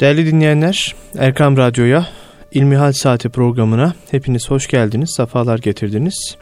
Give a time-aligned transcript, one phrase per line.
[0.00, 2.06] Değerli dinleyenler, Erkam Radyo'ya
[2.52, 6.36] İlmihal Saati programına hepiniz hoş geldiniz, sefalar getirdiniz.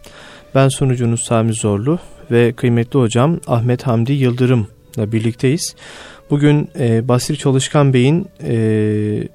[0.55, 1.99] Ben sunucunuz Sami Zorlu
[2.31, 5.75] ve kıymetli hocam Ahmet Hamdi Yıldırım'la birlikteyiz.
[6.31, 9.29] Bugün e, Basri Çalışkan Bey'in e,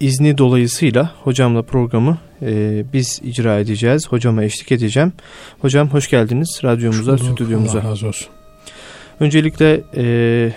[0.00, 4.08] izni dolayısıyla hocamla programı e, biz icra edeceğiz.
[4.08, 5.12] Hocama eşlik edeceğim.
[5.60, 7.80] Hocam hoş geldiniz radyomuza, hoş stüdyomuza.
[7.80, 8.28] Allah razı olsun.
[9.20, 10.52] Öncelikle e,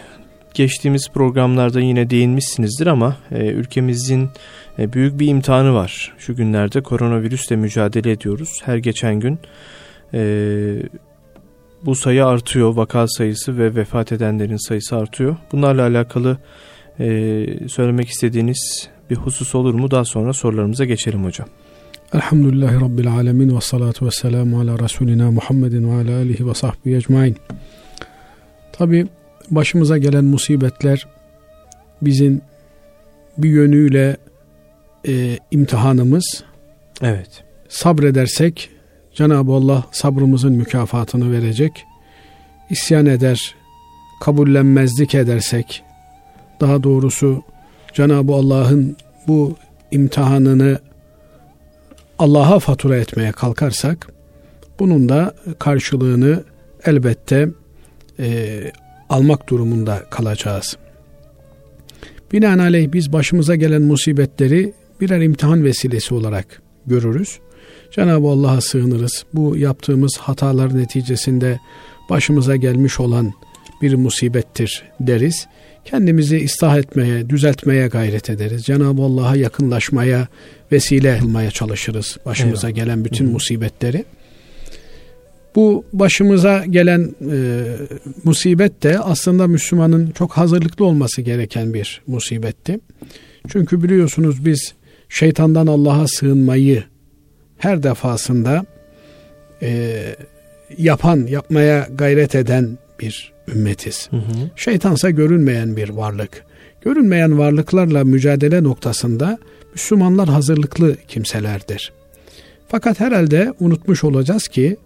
[0.54, 4.30] geçtiğimiz programlarda yine değinmişsinizdir ama e, ülkemizin
[4.80, 6.14] e, büyük bir imtihanı var.
[6.18, 8.62] Şu günlerde koronavirüsle mücadele ediyoruz.
[8.66, 9.40] Her geçen gün
[10.14, 10.22] e,
[11.86, 12.76] bu sayı artıyor.
[12.76, 15.36] Vaka sayısı ve vefat edenlerin sayısı artıyor.
[15.52, 16.38] Bunlarla alakalı
[17.00, 19.92] e, söylemek istediğiniz bir husus olur mu?
[19.92, 21.48] Daha sonra sorularımıza geçelim hocam.
[22.14, 26.96] Elhamdülillahi Rabbil Alemin ve salatu ve selamu ala Resulina Muhammedin ve ala alihi ve sahbihi
[26.96, 27.38] ecmain.
[28.72, 29.08] Tabi
[29.56, 31.08] başımıza gelen musibetler
[32.02, 32.42] bizim
[33.38, 34.18] bir yönüyle
[35.08, 36.44] e, imtihanımız.
[37.02, 37.44] Evet.
[37.70, 38.70] Sabredersek
[39.14, 41.86] Cenab-ı Allah sabrımızın mükafatını verecek.
[42.70, 43.56] İsyan eder,
[44.22, 45.84] kabullenmezlik edersek,
[46.62, 47.44] daha doğrusu
[47.94, 49.56] Cenab-ı Allah'ın bu
[49.92, 50.80] imtihanını
[52.20, 54.08] Allah'a fatura etmeye kalkarsak,
[54.80, 56.44] bunun da karşılığını
[56.86, 57.50] elbette
[58.20, 58.60] e,
[59.14, 60.78] almak durumunda kalacağız.
[62.32, 67.40] Binaenaleyh biz başımıza gelen musibetleri birer imtihan vesilesi olarak görürüz.
[67.92, 69.26] Cenab-ı Allah'a sığınırız.
[69.34, 71.60] Bu yaptığımız hatalar neticesinde
[72.10, 73.34] başımıza gelmiş olan
[73.82, 75.48] bir musibettir deriz.
[75.86, 78.64] Kendimizi ıslah etmeye, düzeltmeye gayret ederiz.
[78.64, 80.28] Cenab-ı Allah'a yakınlaşmaya,
[80.72, 82.76] vesile kılmaya çalışırız başımıza evet.
[82.76, 84.06] gelen bütün musibetleri.
[85.56, 87.64] Bu başımıza gelen e,
[88.24, 92.80] musibet de aslında Müslümanın çok hazırlıklı olması gereken bir musibetti.
[93.48, 94.74] Çünkü biliyorsunuz biz
[95.10, 96.84] şeytandan Allah'a sığınmayı
[97.58, 98.66] her defasında
[99.62, 100.00] e,
[100.78, 104.08] yapan, yapmaya gayret eden bir ümmetiz.
[104.12, 104.22] Hı hı.
[104.56, 106.46] Şeytansa görünmeyen bir varlık.
[106.82, 109.38] Görünmeyen varlıklarla mücadele noktasında
[109.74, 111.94] Müslümanlar hazırlıklı kimselerdir.
[112.68, 114.78] Fakat herhalde unutmuş olacağız ki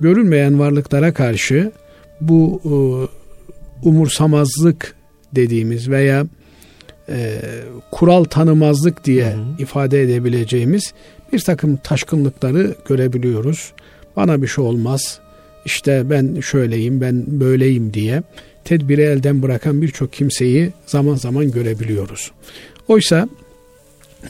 [0.00, 1.72] görünmeyen varlıklara karşı
[2.20, 2.74] bu e,
[3.88, 4.94] umursamazlık
[5.34, 6.26] dediğimiz veya
[7.08, 7.40] e,
[7.90, 9.62] kural tanımazlık diye hı hı.
[9.62, 10.94] ifade edebileceğimiz
[11.32, 13.72] bir takım taşkınlıkları görebiliyoruz.
[14.16, 15.20] Bana bir şey olmaz,
[15.64, 18.22] işte ben şöyleyim, ben böyleyim diye
[18.64, 22.32] tedbiri elden bırakan birçok kimseyi zaman zaman görebiliyoruz.
[22.88, 23.28] Oysa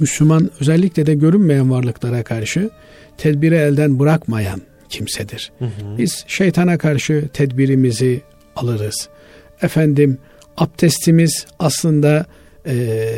[0.01, 2.71] Müslüman özellikle de görünmeyen varlıklara karşı
[3.19, 5.53] tedbiri elden bırakmayan kimsedir.
[5.59, 5.99] Hı hı.
[5.99, 8.21] Biz şeytana karşı tedbirimizi
[8.57, 9.09] alırız.
[9.63, 10.19] Efendim
[10.57, 12.27] abdestimiz aslında
[12.67, 13.09] e,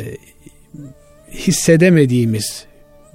[1.31, 2.65] hissedemediğimiz,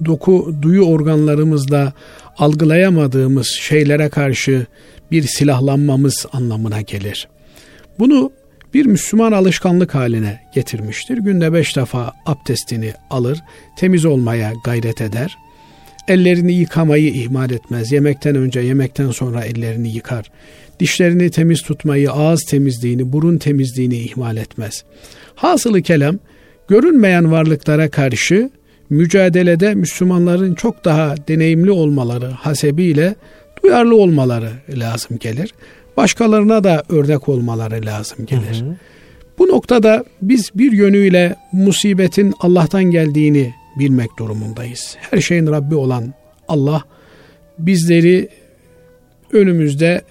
[0.05, 1.93] doku duyu organlarımızla
[2.37, 4.65] algılayamadığımız şeylere karşı
[5.11, 7.27] bir silahlanmamız anlamına gelir.
[7.99, 8.31] Bunu
[8.73, 11.17] bir Müslüman alışkanlık haline getirmiştir.
[11.17, 13.39] Günde beş defa abdestini alır,
[13.77, 15.37] temiz olmaya gayret eder.
[16.07, 17.91] Ellerini yıkamayı ihmal etmez.
[17.91, 20.31] Yemekten önce, yemekten sonra ellerini yıkar.
[20.79, 24.83] Dişlerini temiz tutmayı, ağız temizliğini, burun temizliğini ihmal etmez.
[25.35, 26.19] Hasılı kelam,
[26.67, 28.49] görünmeyen varlıklara karşı
[28.89, 33.15] mücadelede Müslümanların çok daha deneyimli olmaları hasebiyle
[33.63, 35.53] duyarlı olmaları lazım gelir.
[35.97, 38.61] Başkalarına da örnek olmaları lazım gelir.
[38.61, 38.75] Hı hı.
[39.37, 44.97] Bu noktada biz bir yönüyle musibetin Allah'tan geldiğini bilmek durumundayız.
[45.11, 46.13] Her şeyin Rabbi olan
[46.47, 46.83] Allah
[47.59, 48.29] bizleri
[49.31, 50.01] önümüzde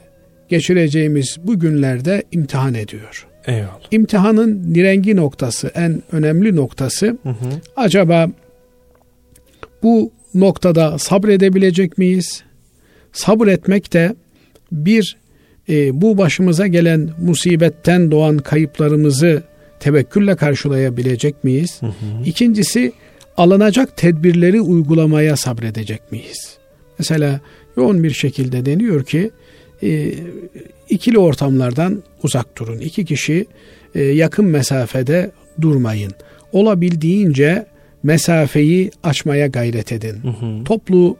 [0.48, 3.26] geçireceğimiz bu günlerde imtihan ediyor.
[3.46, 3.80] Eyvallah.
[3.90, 7.34] İmtihanın nirengi noktası, en önemli noktası hı hı.
[7.76, 8.30] acaba
[9.82, 12.42] bu noktada sabredebilecek miyiz?
[13.12, 14.14] Sabır etmek de
[14.72, 15.16] bir
[15.68, 19.42] e, bu başımıza gelen musibetten doğan kayıplarımızı
[19.80, 21.76] tevekkülle karşılayabilecek miyiz?
[21.80, 21.92] Hı hı.
[22.24, 22.92] İkincisi
[23.36, 26.58] alınacak tedbirleri uygulamaya sabredecek miyiz?
[26.98, 27.40] Mesela
[27.76, 29.30] yoğun bir şekilde deniyor ki
[29.82, 30.14] e,
[30.88, 32.78] ikili ortamlardan uzak durun.
[32.78, 33.46] İki kişi
[33.94, 36.12] e, yakın mesafede durmayın.
[36.52, 37.66] Olabildiğince
[38.02, 40.16] mesafeyi açmaya gayret edin.
[40.22, 40.64] Hı hı.
[40.64, 41.16] Toplu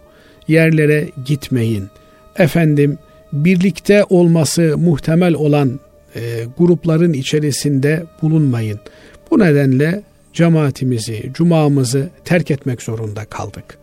[0.48, 1.84] yerlere gitmeyin.
[2.38, 2.98] Efendim
[3.32, 5.80] birlikte olması muhtemel olan
[6.16, 6.20] e,
[6.58, 8.80] grupların içerisinde bulunmayın.
[9.30, 10.02] Bu nedenle
[10.34, 13.78] cemaatimizi, cumamızı terk etmek zorunda kaldık.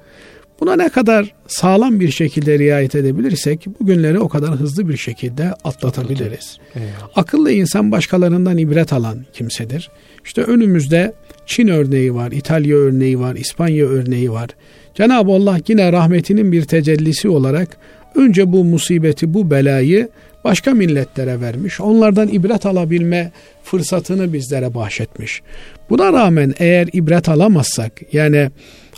[0.60, 5.54] Buna ne kadar sağlam bir şekilde riayet edebilirsek bu günleri o kadar hızlı bir şekilde
[5.64, 6.58] atlatabiliriz.
[6.76, 7.10] Eyvallah.
[7.16, 9.90] Akıllı insan başkalarından ibret alan kimsedir.
[10.26, 11.14] İşte önümüzde
[11.46, 14.50] Çin örneği var, İtalya örneği var, İspanya örneği var.
[14.96, 17.78] Cenab-ı Allah yine rahmetinin bir tecellisi olarak
[18.16, 20.10] önce bu musibeti, bu belayı
[20.44, 21.82] başka milletlere vermiş.
[21.82, 23.32] Onlardan ibret alabilme
[23.64, 25.42] fırsatını bizlere bahşetmiş.
[25.90, 28.50] Buna rağmen eğer ibret alamazsak yani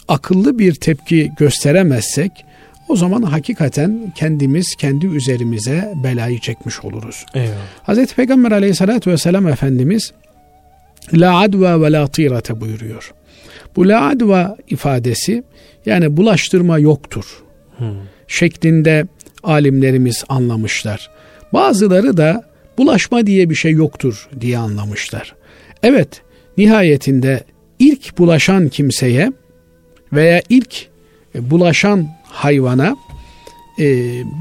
[0.07, 2.31] akıllı bir tepki gösteremezsek
[2.89, 7.25] o zaman hakikaten kendimiz kendi üzerimize belayı çekmiş oluruz.
[7.33, 7.55] Eyvallah.
[7.83, 10.13] Hazreti Peygamber aleyhissalatü vesselam Efendimiz
[11.13, 13.13] La adva ve la tirate buyuruyor.
[13.75, 15.43] Bu la adva ifadesi
[15.85, 17.25] yani bulaştırma yoktur.
[17.77, 17.87] Hmm.
[18.27, 19.05] Şeklinde
[19.43, 21.09] alimlerimiz anlamışlar.
[21.53, 22.44] Bazıları da
[22.77, 25.35] bulaşma diye bir şey yoktur diye anlamışlar.
[25.83, 26.21] Evet
[26.57, 27.44] nihayetinde
[27.79, 29.33] ilk bulaşan kimseye
[30.13, 30.88] veya ilk
[31.35, 32.95] bulaşan hayvana
[33.79, 33.85] e,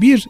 [0.01, 0.27] bir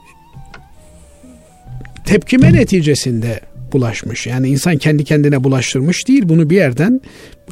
[2.05, 3.39] tepkime neticesinde
[3.73, 4.27] bulaşmış.
[4.27, 7.01] Yani insan kendi kendine bulaştırmış değil bunu bir yerden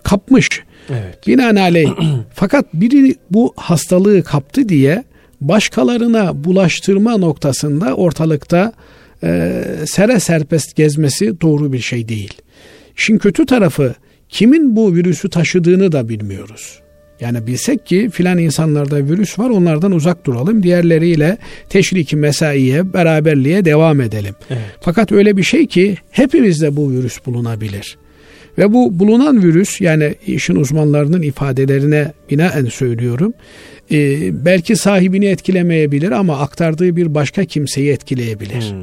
[0.04, 0.50] kapmış.
[0.89, 1.28] Evet.
[1.28, 1.89] Binaenaleyh
[2.33, 5.04] fakat biri bu hastalığı kaptı diye
[5.42, 8.74] başkalarına bulaştırma noktasında ortalıkta
[9.23, 12.33] e, sere serpest gezmesi doğru bir şey değil.
[12.97, 13.95] İşin kötü tarafı
[14.29, 16.79] kimin bu virüsü taşıdığını da bilmiyoruz.
[17.21, 20.63] Yani bilsek ki filan insanlarda virüs var onlardan uzak duralım.
[20.63, 21.38] Diğerleriyle
[21.69, 24.35] teşriki mesaiye, beraberliğe devam edelim.
[24.50, 24.62] Evet.
[24.81, 27.97] Fakat öyle bir şey ki hepimizde bu virüs bulunabilir.
[28.57, 33.33] Ve bu bulunan virüs yani işin uzmanlarının ifadelerine binaen söylüyorum.
[33.92, 38.72] E, belki sahibini etkilemeyebilir ama aktardığı bir başka kimseyi etkileyebilir.
[38.72, 38.78] Hmm.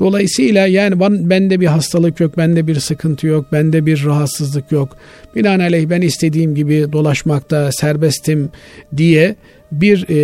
[0.00, 4.96] Dolayısıyla yani ben, bende bir hastalık yok, bende bir sıkıntı yok, bende bir rahatsızlık yok.
[5.36, 8.50] Binaenaleyh ben istediğim gibi dolaşmakta serbestim
[8.96, 9.36] diye
[9.72, 10.16] bir e,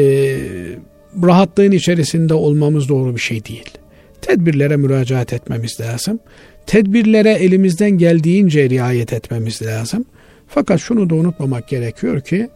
[1.22, 3.70] rahatlığın içerisinde olmamız doğru bir şey değil.
[4.20, 6.20] Tedbirlere müracaat etmemiz lazım.
[6.66, 10.04] Tedbirlere elimizden geldiğince riayet etmemiz lazım.
[10.48, 12.48] Fakat şunu da unutmamak gerekiyor ki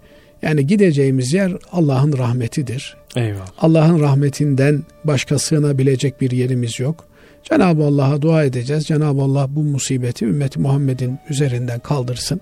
[0.44, 2.96] yani gideceğimiz yer Allah'ın rahmetidir.
[3.16, 3.48] Eyvallah.
[3.58, 7.04] Allah'ın rahmetinden başka sığınabilecek bir yerimiz yok.
[7.42, 8.86] Cenab-ı Allah'a dua edeceğiz.
[8.86, 12.40] Cenab-ı Allah bu musibeti ümmeti Muhammed'in üzerinden kaldırsın.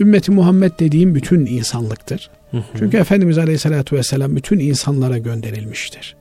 [0.00, 2.30] Ümmeti Muhammed dediğim bütün insanlıktır.
[2.50, 2.62] Hı hı.
[2.78, 6.16] Çünkü Efendimiz Aleyhisselatü Vesselam bütün insanlara gönderilmiştir.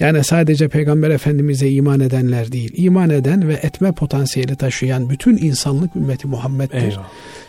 [0.00, 5.96] Yani sadece Peygamber Efendimiz'e iman edenler değil, iman eden ve etme potansiyeli taşıyan bütün insanlık
[5.96, 6.82] ümmeti Muhammed'dir.
[6.82, 7.08] Eyvallah.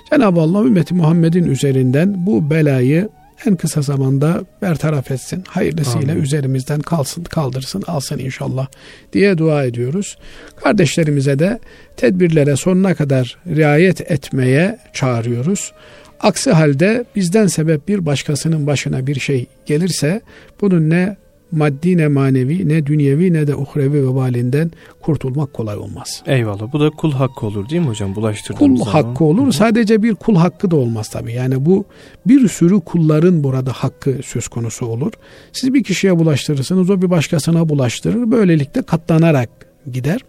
[0.10, 3.10] Cenab-ı Allah ümmeti Muhammed'in üzerinden bu belayı
[3.46, 5.44] en kısa zamanda bertaraf etsin.
[5.48, 6.24] Hayırlısıyla Amin.
[6.24, 8.68] üzerimizden kalsın, kaldırsın, alsın inşallah
[9.14, 10.18] diye dua ediyoruz.
[10.64, 11.60] Kardeşlerimize de
[11.98, 15.74] tedbirlere sonuna kadar riayet etmeye çağırıyoruz.
[16.20, 20.22] Aksi halde bizden sebep bir başkasının başına bir şey gelirse
[20.62, 21.18] bunun ne
[21.52, 24.72] maddi ne manevi ne dünyevi ne de uhrevi vebalinden
[25.02, 26.24] kurtulmak kolay olmaz.
[26.26, 26.74] Eyvallah.
[26.74, 28.16] Bu da kul hakkı olur değil mi hocam?
[28.16, 29.04] Bulaştırdığımız Kul zaman.
[29.04, 29.44] hakkı olur.
[29.44, 29.54] Hı-hı.
[29.54, 31.34] Sadece bir kul hakkı da olmaz tabii.
[31.34, 31.86] Yani bu
[32.28, 35.12] bir sürü kulların burada hakkı söz konusu olur.
[35.54, 36.90] Siz bir kişiye bulaştırırsınız.
[36.90, 38.32] O bir başkasına bulaştırır.
[38.32, 39.50] Böylelikle katlanarak
[39.92, 40.22] gider.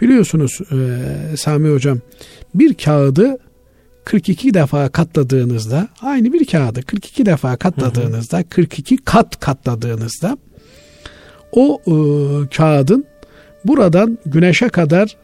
[0.00, 1.98] Biliyorsunuz e, Sami hocam
[2.54, 3.38] bir kağıdı
[4.04, 10.38] 42 defa katladığınızda aynı bir kağıdı 42 defa katladığınızda 42 kat katladığınızda
[11.52, 11.94] o e,
[12.56, 13.04] kağıdın
[13.64, 15.16] buradan güneşe kadar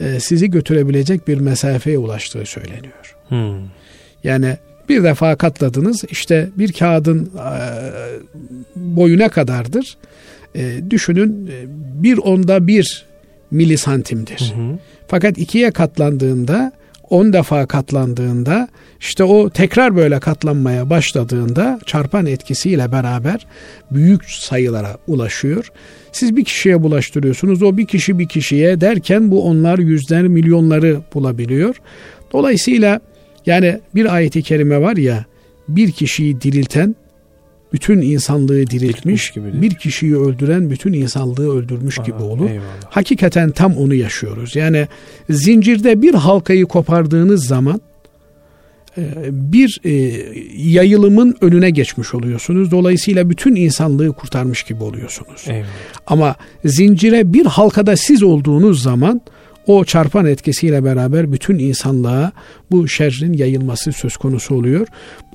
[0.00, 3.16] e, sizi götürebilecek bir mesafeye ulaştığı söyleniyor.
[3.28, 3.68] Hmm.
[4.24, 4.56] Yani
[4.88, 7.60] bir defa katladınız işte bir kağıdın e,
[8.76, 9.96] boyuna kadardır.
[10.54, 11.64] E, düşünün e,
[12.02, 13.06] bir onda bir
[13.50, 14.52] milisantimdir.
[14.56, 14.78] Hı hı.
[15.08, 16.72] Fakat ikiye katlandığında
[17.10, 18.68] 10 defa katlandığında
[19.00, 23.46] işte o tekrar böyle katlanmaya başladığında çarpan etkisiyle beraber
[23.90, 25.68] büyük sayılara ulaşıyor.
[26.12, 27.62] Siz bir kişiye bulaştırıyorsunuz.
[27.62, 31.76] O bir kişi bir kişiye derken bu onlar yüzler milyonları bulabiliyor.
[32.32, 33.00] Dolayısıyla
[33.46, 35.24] yani bir ayeti kerime var ya
[35.68, 36.96] bir kişiyi dirilten
[37.72, 42.50] bütün insanlığı diriltmiş, bir kişiyi öldüren bütün insanlığı öldürmüş Aa, gibi olur.
[42.50, 42.66] Eyvallah.
[42.90, 44.56] Hakikaten tam onu yaşıyoruz.
[44.56, 44.88] Yani
[45.30, 47.80] zincirde bir halkayı kopardığınız zaman
[48.98, 49.90] e, bir e,
[50.56, 52.70] yayılımın önüne geçmiş oluyorsunuz.
[52.70, 55.44] Dolayısıyla bütün insanlığı kurtarmış gibi oluyorsunuz.
[55.46, 55.66] Eyvallah.
[56.06, 59.20] Ama zincire bir halkada siz olduğunuz zaman
[59.66, 62.32] o çarpan etkisiyle beraber bütün insanlığa
[62.70, 64.86] bu şerrin yayılması söz konusu oluyor.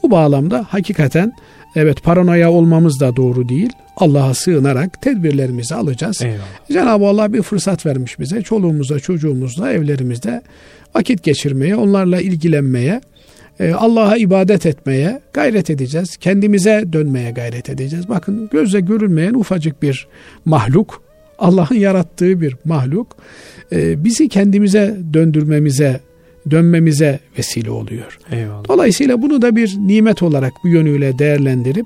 [0.04, 1.34] Bu bağlamda hakikaten
[1.76, 3.70] Evet paranoya olmamız da doğru değil.
[3.98, 6.22] Allah'a sığınarak tedbirlerimizi alacağız.
[6.22, 6.68] Eyvallah.
[6.72, 8.42] Cenab-ı Allah bir fırsat vermiş bize.
[8.42, 10.42] Çoluğumuzla, çocuğumuzla, evlerimizde
[10.96, 13.02] vakit geçirmeye, onlarla ilgilenmeye,
[13.60, 16.18] e, Allah'a ibadet etmeye gayret edeceğiz.
[16.18, 18.10] Kendimize dönmeye gayret edeceğiz.
[18.10, 20.08] Bakın gözle görülmeyen ufacık bir
[20.46, 21.04] mahluk,
[21.40, 23.16] Allah'ın yarattığı bir mahluk
[23.72, 26.00] e, bizi kendimize döndürmemize,
[26.52, 28.20] dönmemize vesile oluyor.
[28.32, 28.68] Eyvallah.
[28.68, 31.86] Dolayısıyla bunu da bir nimet olarak bu yönüyle değerlendirip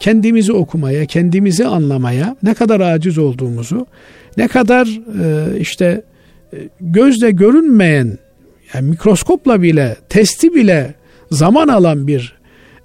[0.00, 3.86] kendimizi okumaya, kendimizi anlamaya, ne kadar aciz olduğumuzu,
[4.36, 4.86] ne kadar
[5.22, 6.02] e, işte
[6.52, 8.18] e, gözle görünmeyen,
[8.74, 10.94] yani mikroskopla bile, testi bile
[11.30, 12.36] zaman alan bir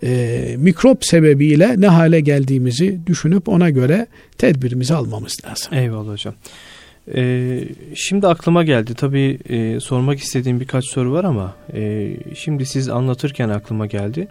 [0.03, 5.73] e, mikrop sebebiyle ne hale geldiğimizi düşünüp ona göre tedbirimizi almamız lazım.
[5.73, 6.33] Eyvallah hocam.
[7.15, 7.63] Ee,
[7.95, 8.95] şimdi aklıma geldi.
[8.95, 14.27] Tabii e, sormak istediğim birkaç soru var ama e, şimdi siz anlatırken aklıma geldi.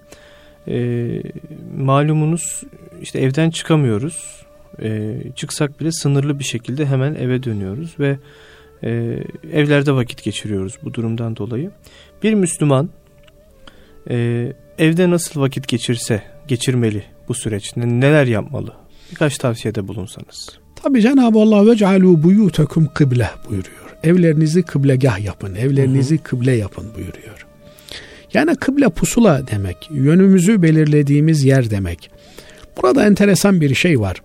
[0.69, 1.09] E,
[1.79, 2.63] malumunuz
[3.03, 4.47] işte evden çıkamıyoruz.
[4.83, 8.19] E, çıksak bile sınırlı bir şekilde hemen eve dönüyoruz ve
[8.85, 9.19] e,
[9.53, 11.71] evlerde vakit geçiriyoruz bu durumdan dolayı.
[12.23, 12.91] Bir Müslüman
[14.11, 14.47] e,
[14.79, 18.73] evde nasıl vakit geçirse geçirmeli bu süreçte neler yapmalı?
[19.11, 20.60] Birkaç tavsiyede bulunsanız.
[20.83, 23.97] Tabi Cenab-ı Allah ve cealu buyutekum kıble buyuruyor.
[24.03, 26.23] Evlerinizi kıblegah yapın, evlerinizi hı hı.
[26.23, 27.47] kıble yapın buyuruyor.
[28.35, 32.11] Yani kıble pusula demek, yönümüzü belirlediğimiz yer demek.
[32.83, 34.23] Burada enteresan bir şey var.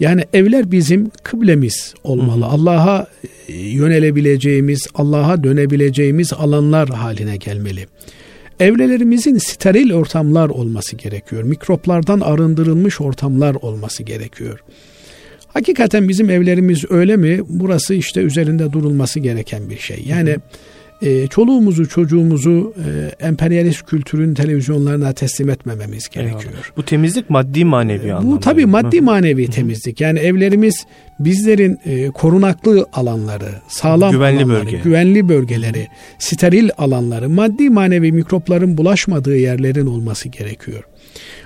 [0.00, 2.46] Yani evler bizim kıblemiz olmalı.
[2.46, 3.06] Allah'a
[3.48, 7.86] e, yönelebileceğimiz, Allah'a dönebileceğimiz alanlar haline gelmeli.
[8.60, 11.42] Evlelerimizin steril ortamlar olması gerekiyor.
[11.42, 14.62] Mikroplardan arındırılmış ortamlar olması gerekiyor.
[15.54, 17.40] Hakikaten bizim evlerimiz öyle mi?
[17.48, 20.04] Burası işte üzerinde durulması gereken bir şey.
[20.06, 20.36] Yani
[21.02, 26.42] e, çoluğumuzu çocuğumuzu e, emperyalist kültürün televizyonlarına teslim etmememiz gerekiyor.
[26.42, 26.76] Eyvallah.
[26.76, 28.36] Bu temizlik maddi manevi anlamda.
[28.36, 30.00] Bu tabii maddi manevi temizlik.
[30.00, 30.86] Yani evlerimiz
[31.18, 34.80] bizlerin e, korunaklı alanları, sağlam güvenli alanları, bölge.
[34.84, 40.82] güvenli bölgeleri, steril alanları, maddi manevi mikropların bulaşmadığı yerlerin olması gerekiyor.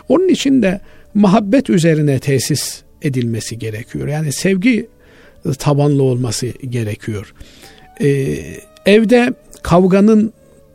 [0.09, 0.81] Onun için de
[1.15, 4.09] muhabbet üzerine tesis edilmesi gerekiyor.
[4.09, 4.87] Yani sevgi
[5.59, 7.35] tabanlı olması gerekiyor.
[8.01, 8.37] Ee,
[8.87, 10.33] evde kavganın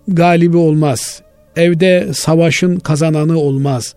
[0.08, 1.22] galibi olmaz.
[1.56, 3.96] Evde savaşın kazananı olmaz.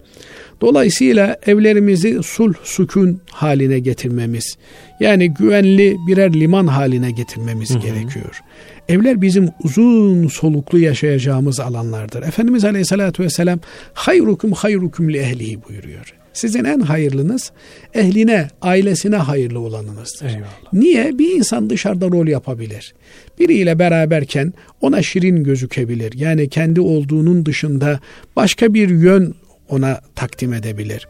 [0.61, 4.57] Dolayısıyla evlerimizi sulh sükun haline getirmemiz,
[5.01, 7.79] yani güvenli birer liman haline getirmemiz hı hı.
[7.79, 8.43] gerekiyor.
[8.89, 12.23] Evler bizim uzun soluklu yaşayacağımız alanlardır.
[12.23, 13.59] Efendimiz Aleyhisselatü Vesselam
[13.95, 16.15] hayrukum hayrukum li ehlihi buyuruyor.
[16.35, 17.53] Sizin en hayırlınız
[17.95, 20.27] ehline, ailesine hayırlı olanınızdır.
[20.27, 20.73] Eyvallah.
[20.73, 21.19] Niye?
[21.19, 22.95] Bir insan dışarıda rol yapabilir.
[23.39, 26.13] Biriyle beraberken ona şirin gözükebilir.
[26.17, 28.01] Yani kendi olduğunun dışında
[28.37, 29.35] başka bir yön
[29.69, 31.09] ona takdim edebilir.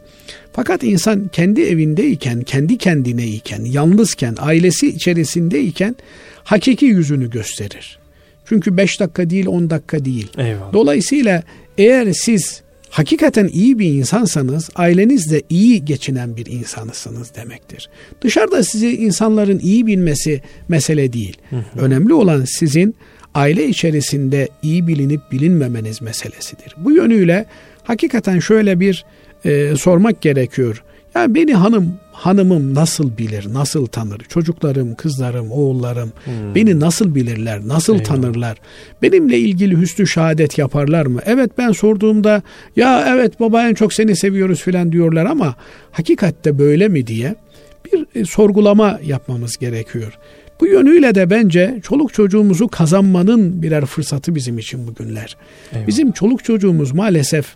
[0.53, 5.95] Fakat insan kendi evindeyken, kendi kendineyken, yalnızken, ailesi içerisindeyken
[6.43, 7.99] hakiki yüzünü gösterir.
[8.45, 10.27] Çünkü 5 dakika değil 10 dakika değil.
[10.37, 10.73] Eyvallah.
[10.73, 11.43] Dolayısıyla
[11.77, 12.61] eğer siz
[12.95, 17.89] hakikaten iyi bir insansanız aileniz de iyi geçinen bir insanısınız demektir.
[18.21, 21.37] Dışarıda sizi insanların iyi bilmesi mesele değil.
[21.49, 21.79] Hı hı.
[21.79, 22.95] Önemli olan sizin
[23.33, 26.75] aile içerisinde iyi bilinip bilinmemeniz meselesidir.
[26.77, 27.45] Bu yönüyle
[27.83, 29.05] hakikaten şöyle bir
[29.45, 30.83] e, sormak gerekiyor.
[31.15, 34.19] Yani beni hanım hanımım nasıl bilir, nasıl tanır?
[34.19, 36.55] Çocuklarım, kızlarım, oğullarım hmm.
[36.55, 38.07] beni nasıl bilirler, nasıl Eyvallah.
[38.07, 38.57] tanırlar?
[39.01, 41.19] Benimle ilgili hüsnü şehadet yaparlar mı?
[41.25, 42.41] Evet ben sorduğumda
[42.75, 45.55] ya evet baba en çok seni seviyoruz filan diyorlar ama
[45.91, 47.35] hakikatte böyle mi diye
[47.85, 50.17] bir e, sorgulama yapmamız gerekiyor.
[50.61, 55.37] Bu yönüyle de bence çoluk çocuğumuzu kazanmanın birer fırsatı bizim için bugünler.
[55.71, 55.87] Eyvallah.
[55.87, 57.55] Bizim çoluk çocuğumuz maalesef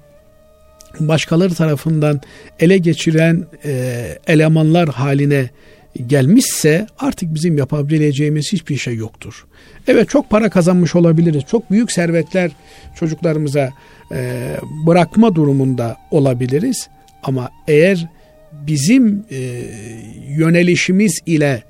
[0.99, 2.21] başkaları tarafından
[2.59, 5.49] ele geçiren e, elemanlar haline
[6.07, 9.45] gelmişse artık bizim yapabileceğimiz hiçbir şey yoktur.
[9.87, 11.43] Evet çok para kazanmış olabiliriz.
[11.51, 12.51] Çok büyük servetler
[12.99, 13.69] çocuklarımıza
[14.11, 14.51] e,
[14.87, 16.89] bırakma durumunda olabiliriz.
[17.23, 18.07] Ama eğer
[18.51, 19.37] bizim e,
[20.27, 21.63] yönelişimiz ile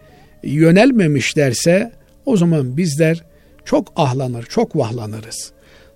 [0.43, 1.91] yönelmemişlerse
[2.25, 3.23] o zaman bizler
[3.65, 5.51] çok ahlanır, çok vahlanırız.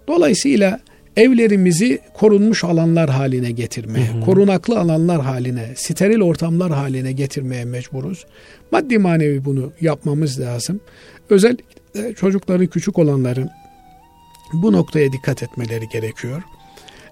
[0.08, 0.80] Dolayısıyla
[1.18, 4.22] evlerimizi korunmuş alanlar haline getirmeye, hı hı.
[4.22, 8.26] korunaklı alanlar haline, steril ortamlar haline getirmeye mecburuz.
[8.72, 10.80] Maddi manevi bunu yapmamız lazım.
[11.30, 13.50] Özellikle çocukları küçük olanların
[14.54, 16.42] bu noktaya dikkat etmeleri gerekiyor.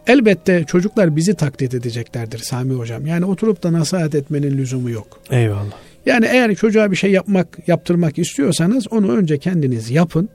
[0.07, 3.05] Elbette çocuklar bizi taklit edeceklerdir Sami Hocam.
[3.05, 5.19] Yani oturup da nasihat etmenin lüzumu yok.
[5.31, 5.73] Eyvallah.
[6.05, 10.29] Yani eğer çocuğa bir şey yapmak, yaptırmak istiyorsanız onu önce kendiniz yapın.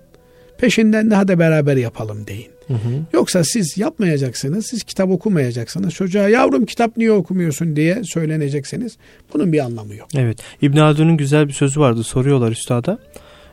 [0.58, 2.55] Peşinden daha da beraber yapalım deyin.
[2.66, 2.78] Hı hı.
[3.12, 5.94] Yoksa siz yapmayacaksınız, siz kitap okumayacaksınız.
[5.94, 8.96] Çocuğa yavrum kitap niye okumuyorsun diye söyleneceksiniz.
[9.34, 10.08] Bunun bir anlamı yok.
[10.16, 10.38] Evet.
[10.62, 12.04] İbn Haldun'un güzel bir sözü vardı.
[12.04, 12.98] Soruyorlar üstada.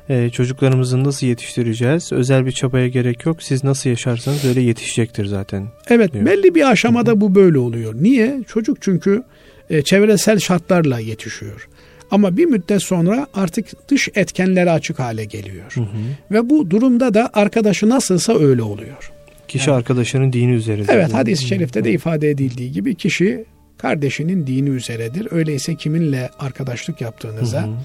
[0.10, 2.12] e, çocuklarımızı nasıl yetiştireceğiz?
[2.12, 3.44] Özel bir çabaya gerek yok.
[3.44, 5.68] Siz nasıl yaşarsanız öyle yetişecektir zaten.
[5.90, 6.26] Evet diyor.
[6.26, 7.94] belli bir aşamada bu böyle oluyor.
[7.96, 8.44] Niye?
[8.48, 9.24] Çocuk çünkü
[9.70, 11.68] e, çevresel şartlarla yetişiyor.
[12.14, 15.72] Ama bir müddet sonra artık dış etkenlere açık hale geliyor.
[15.74, 15.88] Hı hı.
[16.32, 19.12] Ve bu durumda da arkadaşı nasılsa öyle oluyor.
[19.48, 20.92] Kişi yani, arkadaşının dini üzerinde.
[20.92, 23.46] Evet hadis-i şerifte de ifade edildiği gibi kişi
[23.78, 25.28] kardeşinin dini üzeredir.
[25.32, 27.76] Öyleyse kiminle arkadaşlık yaptığınıza hı hı.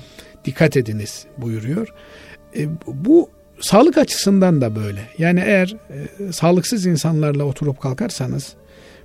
[0.44, 1.88] dikkat ediniz buyuruyor.
[2.56, 3.30] E, bu
[3.61, 5.00] sağlık açısından da böyle.
[5.18, 8.52] Yani eğer e, sağlıksız insanlarla oturup kalkarsanız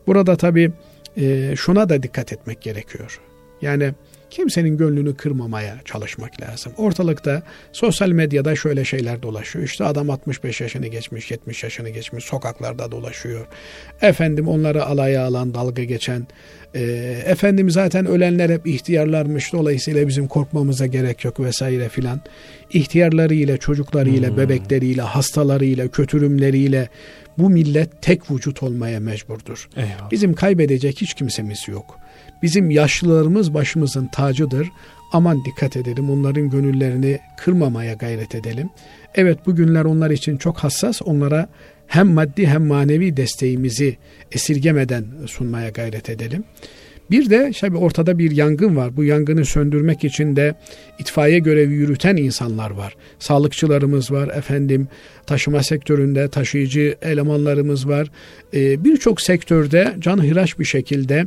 [0.08, 0.72] burada tabii
[1.18, 3.20] e, şuna da dikkat etmek gerekiyor.
[3.62, 3.94] Yani
[4.34, 6.74] kimsenin gönlünü kırmamaya çalışmak lazım.
[6.78, 9.66] Ortalıkta sosyal medyada şöyle şeyler dolaşıyor.
[9.66, 13.48] İşte adam 65 yaşını geçmiş, 70 yaşını geçmiş sokaklarda dolaşıyor.
[14.02, 16.28] Efendim onları alaya alan, dalga geçen,
[16.76, 16.82] e,
[17.26, 22.22] efendim zaten ölenler hep ihtiyarlarmış dolayısıyla bizim korkmamıza gerek yok vesaire filan.
[22.74, 24.38] İhtiyarlarıyla, çocuklarıyla, hmm.
[24.38, 26.90] bebekleriyle, hastalarıyla, kötürümleriyle
[27.38, 29.70] bu millet tek vücut olmaya mecburdur.
[29.76, 30.12] Eyvallah.
[30.12, 32.03] Bizim kaybedecek hiç kimsemiz yok.
[32.44, 34.72] Bizim yaşlılarımız başımızın tacıdır.
[35.12, 38.70] Aman dikkat edelim onların gönüllerini kırmamaya gayret edelim.
[39.16, 41.02] Evet bu günler onlar için çok hassas.
[41.06, 41.50] Onlara
[41.88, 43.98] hem maddi hem manevi desteğimizi
[44.32, 46.44] esirgemeden sunmaya gayret edelim.
[47.14, 48.98] Bir de tabii ortada bir yangın var.
[48.98, 50.56] Bu yangını söndürmek için de
[51.00, 52.96] itfaiye görevi yürüten insanlar var.
[53.20, 54.88] Sağlıkçılarımız var, efendim
[55.26, 58.08] taşıma sektöründe taşıyıcı elemanlarımız var.
[58.54, 61.26] Ee, Birçok sektörde canhıraş bir şekilde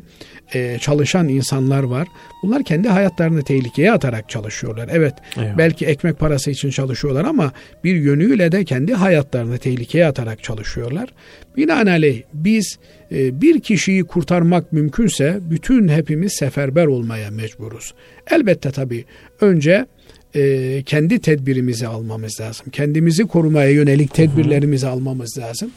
[0.55, 2.09] e, çalışan insanlar var.
[2.43, 4.89] Bunlar kendi hayatlarını tehlikeye atarak çalışıyorlar.
[4.93, 5.59] Evet Eyvallah.
[5.59, 7.53] belki ekmek parası için çalışıyorlar ama
[7.85, 11.09] bir yönüyle de kendi hayatlarını tehlikeye atarak çalışıyorlar.
[11.57, 12.79] Binaenaleyh biz
[13.13, 17.95] e, bir kişiyi kurtarmak mümkünse bütün hepimiz seferber olmaya mecburuz.
[18.31, 19.05] Elbette tabii
[19.41, 19.87] önce
[20.35, 22.67] e, kendi tedbirimizi almamız lazım.
[22.73, 25.71] Kendimizi korumaya yönelik tedbirlerimizi almamız lazım.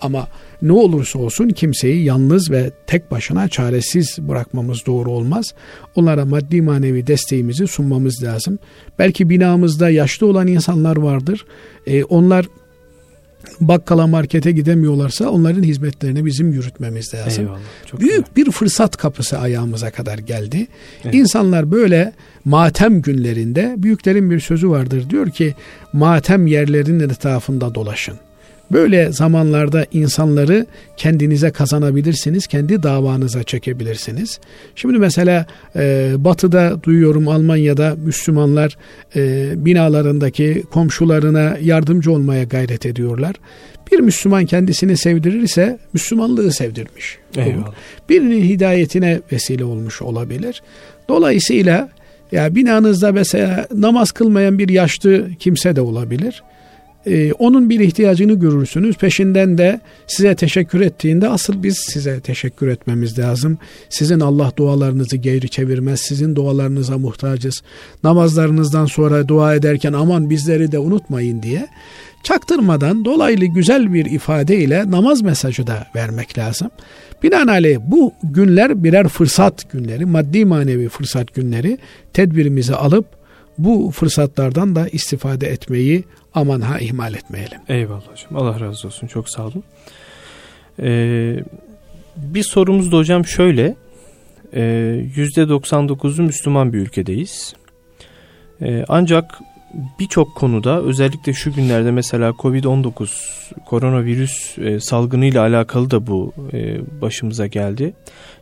[0.00, 0.28] Ama
[0.62, 5.54] ne olursa olsun kimseyi yalnız ve tek başına çaresiz bırakmamız doğru olmaz.
[5.94, 8.58] Onlara maddi manevi desteğimizi sunmamız lazım.
[8.98, 11.46] Belki binamızda yaşlı olan insanlar vardır.
[11.86, 12.46] Ee, onlar
[13.60, 17.44] bakkala markete gidemiyorlarsa onların hizmetlerini bizim yürütmemiz lazım.
[17.44, 18.46] Eyvallah, çok Büyük güzel.
[18.46, 20.66] bir fırsat kapısı ayağımıza kadar geldi.
[21.04, 21.14] Evet.
[21.14, 22.12] İnsanlar böyle
[22.44, 25.54] matem günlerinde büyüklerin bir sözü vardır diyor ki
[25.92, 28.14] matem yerlerinin etrafında dolaşın.
[28.72, 34.40] Böyle zamanlarda insanları kendinize kazanabilirsiniz, kendi davanıza çekebilirsiniz.
[34.74, 35.46] Şimdi mesela
[35.76, 38.76] e, Batı'da duyuyorum Almanya'da Müslümanlar
[39.16, 43.34] e, binalarındaki komşularına yardımcı olmaya gayret ediyorlar.
[43.92, 47.18] Bir Müslüman kendisini sevdirirse Müslümanlığı sevdirmiş.
[47.36, 47.72] Eyvallah.
[48.08, 50.62] Birinin hidayetine vesile olmuş olabilir.
[51.08, 51.88] Dolayısıyla
[52.32, 56.42] ya binanızda mesela namaz kılmayan bir yaşlı kimse de olabilir
[57.06, 58.96] e, onun bir ihtiyacını görürsünüz.
[58.96, 63.58] Peşinden de size teşekkür ettiğinde asıl biz size teşekkür etmemiz lazım.
[63.88, 66.00] Sizin Allah dualarınızı geri çevirmez.
[66.00, 67.62] Sizin dualarınıza muhtacız.
[68.04, 71.68] Namazlarınızdan sonra dua ederken aman bizleri de unutmayın diye
[72.24, 76.70] çaktırmadan dolaylı güzel bir ifadeyle namaz mesajı da vermek lazım.
[77.22, 81.78] Binaenaleyh bu günler birer fırsat günleri, maddi manevi fırsat günleri
[82.12, 83.06] tedbirimizi alıp
[83.58, 87.60] bu fırsatlardan da istifade etmeyi aman ha ihmal etmeyelim.
[87.68, 88.36] Eyvallah hocam.
[88.36, 89.06] Allah razı olsun.
[89.06, 89.64] Çok sağ olun.
[90.82, 91.36] Ee,
[92.16, 93.76] bir sorumuz da hocam şöyle.
[94.52, 94.60] Ee,
[95.16, 97.54] %99'u Müslüman bir ülkedeyiz.
[98.62, 99.40] Ee, ancak
[100.00, 103.08] birçok konuda özellikle şu günlerde mesela Covid-19
[103.66, 107.94] koronavirüs e, salgınıyla alakalı da bu e, başımıza geldi.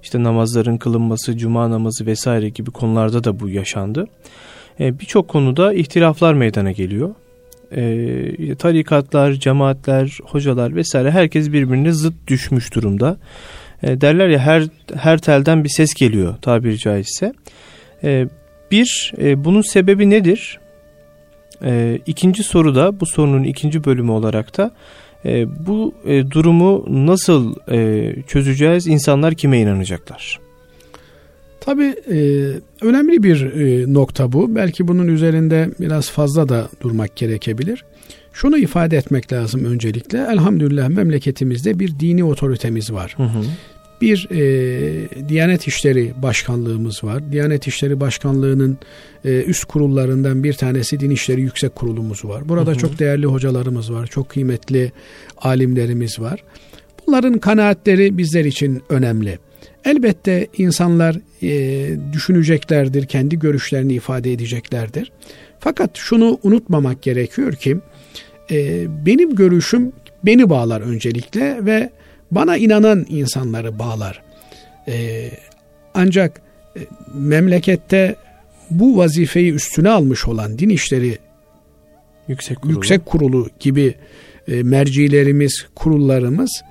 [0.03, 4.07] İşte namazların kılınması, cuma namazı vesaire gibi konularda da bu yaşandı.
[4.81, 7.15] E, birçok konuda ihtilaflar meydana geliyor
[7.77, 13.17] e, tarikatlar, cemaatler, hocalar vesaire herkes birbirine zıt düşmüş durumda.
[13.83, 14.63] E, derler ya her
[14.95, 17.33] her telden bir ses geliyor tabiri caizse.
[18.05, 18.27] E,
[18.71, 20.59] bir, e, bunun sebebi nedir?
[21.65, 24.71] E, ikinci soruda bu sorunun ikinci bölümü olarak da
[25.25, 28.87] e, bu e, durumu nasıl e, çözeceğiz?
[28.87, 30.41] İnsanlar kime inanacaklar?
[31.65, 32.17] Tabii e,
[32.81, 34.55] önemli bir e, nokta bu.
[34.55, 37.85] Belki bunun üzerinde biraz fazla da durmak gerekebilir.
[38.33, 40.19] Şunu ifade etmek lazım öncelikle.
[40.19, 43.15] Elhamdülillah memleketimizde bir dini otoritemiz var.
[43.17, 43.43] Hı hı.
[44.01, 47.33] Bir e, Diyanet İşleri Başkanlığımız var.
[47.33, 48.79] Diyanet İşleri Başkanlığı'nın
[49.25, 52.49] e, üst kurullarından bir tanesi Din İşleri Yüksek Kurulumuz var.
[52.49, 52.79] Burada hı hı.
[52.79, 54.07] çok değerli hocalarımız var.
[54.07, 54.93] Çok kıymetli
[55.39, 56.45] alimlerimiz var.
[57.07, 59.39] Bunların kanaatleri bizler için önemli.
[59.85, 65.13] Elbette insanlar e, düşüneceklerdir, kendi görüşlerini ifade edeceklerdir.
[65.61, 67.77] Fakat şunu unutmamak gerekiyor ki
[68.51, 69.93] e, benim görüşüm
[70.25, 71.91] beni bağlar öncelikle ve
[72.31, 74.23] bana inanan insanları bağlar.
[74.89, 75.29] E,
[75.95, 76.43] ancak
[76.77, 76.81] e,
[77.15, 78.17] memlekette
[78.71, 81.19] bu vazifeyi üstüne almış olan din işleri
[82.29, 83.95] yüksek kurulu, yüksek kurulu gibi
[84.49, 86.63] e, mercilerimiz, kurullarımız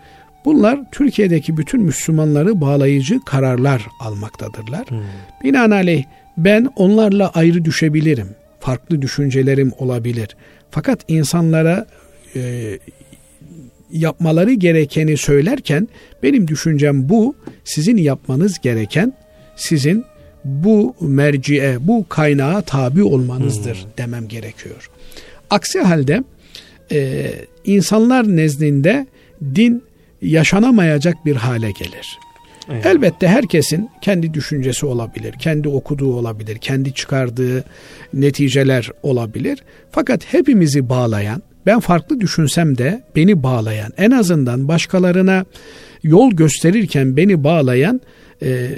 [0.45, 4.89] bunlar Türkiye'deki bütün Müslümanları bağlayıcı kararlar almaktadırlar.
[4.89, 4.99] Hmm.
[5.43, 6.04] Binaenaleyh
[6.38, 8.30] ben onlarla ayrı düşebilirim.
[8.60, 10.30] Farklı düşüncelerim olabilir.
[10.71, 11.86] Fakat insanlara
[12.36, 12.80] e,
[13.91, 15.88] yapmaları gerekeni söylerken
[16.23, 17.36] benim düşüncem bu.
[17.63, 19.13] Sizin yapmanız gereken
[19.56, 20.06] sizin
[20.45, 23.89] bu merciye, bu kaynağa tabi olmanızdır hmm.
[23.97, 24.89] demem gerekiyor.
[25.49, 26.23] Aksi halde
[26.91, 27.32] e,
[27.65, 29.08] insanlar nezdinde
[29.56, 29.84] din
[30.21, 32.19] yaşanamayacak bir hale gelir.
[32.69, 32.86] Evet.
[32.86, 37.63] Elbette herkesin kendi düşüncesi olabilir, kendi okuduğu olabilir, kendi çıkardığı
[38.13, 39.63] neticeler olabilir.
[39.91, 45.45] Fakat hepimizi bağlayan, ben farklı düşünsem de beni bağlayan, en azından başkalarına
[46.03, 48.01] yol gösterirken beni bağlayan
[48.43, 48.69] e,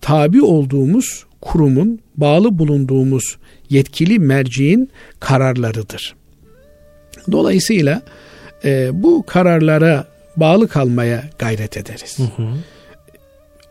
[0.00, 3.36] tabi olduğumuz kurumun, bağlı bulunduğumuz
[3.70, 6.14] yetkili merciğin kararlarıdır.
[7.32, 8.02] Dolayısıyla
[8.64, 12.18] e, bu kararlara bağlı kalmaya gayret ederiz.
[12.18, 12.48] Hı hı.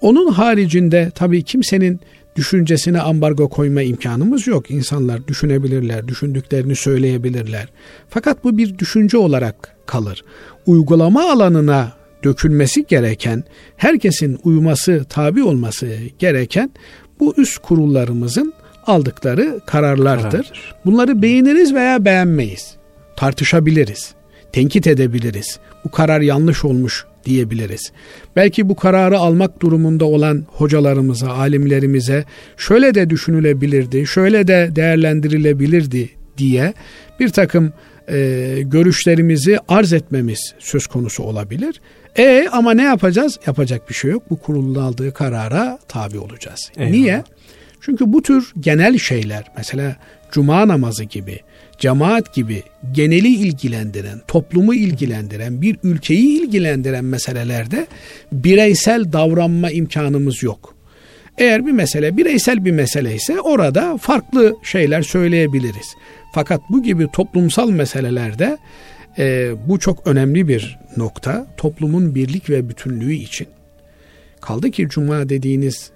[0.02, 2.00] Onun haricinde tabii kimsenin
[2.36, 4.71] düşüncesine ambargo koyma imkanımız yok.
[4.71, 7.67] İnsanlar düşünebilirler, düşündüklerini söyleyebilirler.
[8.10, 10.24] Fakat bu bir düşünce olarak kalır.
[10.65, 11.93] Uygulama alanına
[12.24, 13.43] dökülmesi gereken,
[13.78, 16.71] herkesin uyması, tabi olması gereken
[17.19, 18.54] bu üst kurullarımızın
[18.88, 20.32] aldıkları kararlardır.
[20.32, 20.76] Karardır.
[20.86, 22.76] Bunları beğeniriz veya beğenmeyiz.
[23.15, 24.13] Tartışabiliriz.
[24.54, 25.60] Tenkit edebiliriz.
[25.86, 27.92] Bu karar yanlış olmuş diyebiliriz.
[28.36, 32.26] Belki bu kararı almak durumunda olan hocalarımıza, alimlerimize
[32.58, 36.74] şöyle de düşünülebilirdi, şöyle de değerlendirilebilirdi diye
[37.20, 37.74] bir takım
[38.10, 41.82] e, görüşlerimizi arz etmemiz söz konusu olabilir.
[42.18, 43.40] E ama ne yapacağız?
[43.48, 44.24] Yapacak bir şey yok.
[44.30, 46.72] Bu kurulun aldığı karara tabi olacağız.
[46.78, 46.92] Eyvallah.
[46.92, 47.24] Niye?
[47.82, 49.96] Çünkü bu tür genel şeyler mesela
[50.32, 51.39] cuma namazı gibi,
[51.78, 57.88] cemaat gibi geneli ilgilendiren, toplumu ilgilendiren, bir ülkeyi ilgilendiren meselelerde
[58.32, 60.76] bireysel davranma imkanımız yok.
[61.38, 65.96] Eğer bir mesele bireysel bir mesele ise orada farklı şeyler söyleyebiliriz.
[66.34, 68.58] Fakat bu gibi toplumsal meselelerde
[69.17, 71.48] e, bu çok önemli bir nokta.
[71.58, 73.48] Toplumun birlik ve bütünlüğü için.
[74.41, 75.91] Kaldı ki cuma dediğiniz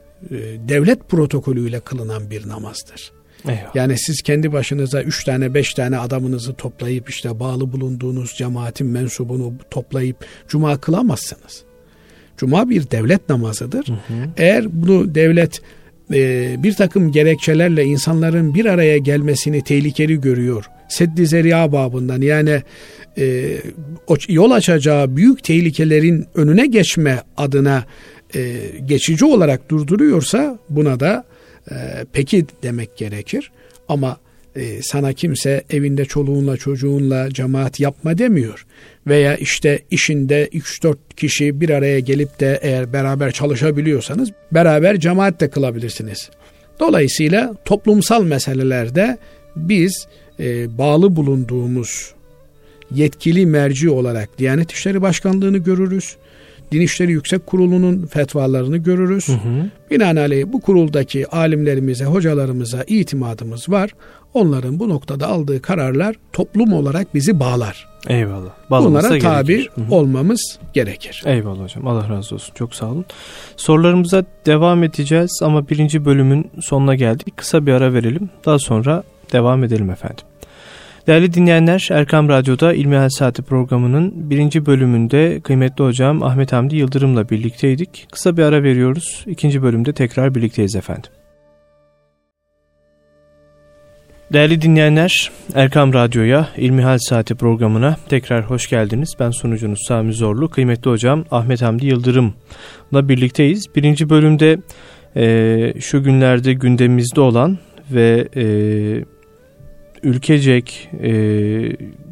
[0.69, 3.11] devlet protokolüyle kılınan bir namazdır.
[3.47, 3.75] Eyvallah.
[3.75, 9.53] Yani siz kendi başınıza üç tane beş tane adamınızı toplayıp işte bağlı bulunduğunuz cemaatin mensubunu
[9.71, 11.63] toplayıp cuma kılamazsınız.
[12.37, 13.87] Cuma bir devlet namazıdır.
[13.87, 14.29] Hı hı.
[14.37, 15.61] Eğer bunu devlet
[16.13, 20.65] e, bir takım gerekçelerle insanların bir araya gelmesini tehlikeli görüyor.
[20.89, 22.61] Seddi zeriya babından yani
[23.17, 23.57] e,
[24.27, 27.83] yol açacağı büyük tehlikelerin önüne geçme adına
[28.35, 31.25] e, geçici olarak durduruyorsa buna da
[31.71, 31.75] e,
[32.13, 33.51] peki demek gerekir.
[33.87, 34.17] Ama
[34.55, 38.65] e, sana kimse evinde çoluğunla çocuğunla cemaat yapma demiyor.
[39.07, 45.49] Veya işte işinde 3-4 kişi bir araya gelip de eğer beraber çalışabiliyorsanız beraber cemaat de
[45.49, 46.29] kılabilirsiniz.
[46.79, 49.17] Dolayısıyla toplumsal meselelerde
[49.55, 50.07] biz
[50.39, 52.13] e, bağlı bulunduğumuz
[52.91, 56.15] yetkili merci olarak Diyanet İşleri Başkanlığı'nı görürüz.
[56.71, 59.27] Din İşleri Yüksek Kurulu'nun fetvalarını görürüz.
[59.27, 59.69] Hı hı.
[59.91, 63.91] Binaenaleyh bu kuruldaki alimlerimize, hocalarımıza itimadımız var.
[64.33, 67.87] Onların bu noktada aldığı kararlar toplum olarak bizi bağlar.
[68.07, 68.51] Eyvallah.
[68.69, 69.95] Bağlaması Bunlara tabi hı hı.
[69.95, 71.23] olmamız gerekir.
[71.25, 71.87] Eyvallah hocam.
[71.87, 72.53] Allah razı olsun.
[72.55, 73.05] Çok sağ olun.
[73.57, 77.37] Sorularımıza devam edeceğiz ama birinci bölümün sonuna geldik.
[77.37, 78.29] Kısa bir ara verelim.
[78.45, 80.25] Daha sonra devam edelim efendim.
[81.07, 88.07] Değerli dinleyenler Erkam Radyo'da İlmihal Saati programının birinci bölümünde kıymetli hocam Ahmet Hamdi Yıldırım'la birlikteydik.
[88.11, 89.23] Kısa bir ara veriyoruz.
[89.27, 91.11] İkinci bölümde tekrar birlikteyiz efendim.
[94.33, 99.15] Değerli dinleyenler, Erkam Radyo'ya İlmihal Saati programına tekrar hoş geldiniz.
[99.19, 103.65] Ben sunucunuz Sami Zorlu, kıymetli hocam Ahmet Hamdi Yıldırım'la birlikteyiz.
[103.75, 104.57] Birinci bölümde
[105.15, 107.57] e, şu günlerde gündemimizde olan
[107.91, 108.45] ve e,
[110.05, 111.11] ülkecek e,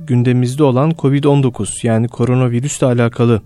[0.07, 3.41] gündemimizde olan Covid-19 yani koronavirüsle alakalı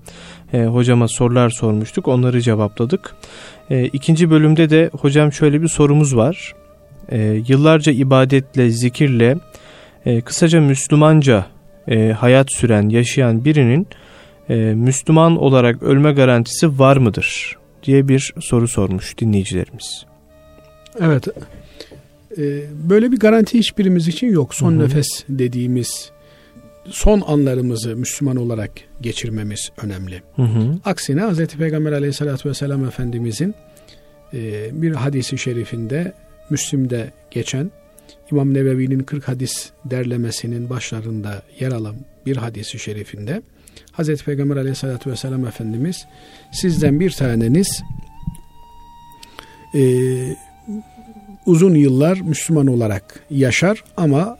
[0.54, 2.08] e, hocama sorular sormuştuk.
[2.08, 3.16] Onları cevapladık.
[3.70, 6.56] E, ikinci bölümde de hocam şöyle bir sorumuz var.
[7.10, 9.38] E, yıllarca ibadetle, zikirle,
[10.06, 11.46] e, kısaca Müslümanca
[11.88, 13.88] e, hayat süren, yaşayan birinin
[14.50, 17.58] e, Müslüman olarak ölme garantisi var mıdır?
[17.84, 20.06] diye bir soru sormuş dinleyicilerimiz.
[21.00, 21.28] Evet
[22.90, 24.56] böyle bir garanti hiçbirimiz için yok.
[24.56, 24.80] Son hı hı.
[24.80, 26.12] nefes dediğimiz
[26.90, 28.72] son anlarımızı Müslüman olarak
[29.02, 30.22] geçirmemiz önemli.
[30.36, 30.80] Hı hı.
[30.86, 31.48] Aksine Hz.
[31.48, 33.56] Peygamber aleyhissalatü vesselam Efendimizin
[34.34, 36.14] e, bir hadisi şerifinde
[36.50, 37.72] Müslim'de geçen
[38.32, 41.96] İmam Nevevi'nin 40 hadis derlemesinin başlarında yer alan
[42.26, 43.42] bir hadisi şerifinde
[43.98, 44.24] Hz.
[44.24, 46.06] Peygamber aleyhissalatü vesselam Efendimiz
[46.52, 47.84] sizden bir taneniz
[49.76, 49.82] e,
[51.48, 54.38] uzun yıllar Müslüman olarak yaşar ama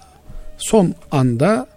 [0.58, 1.68] son anda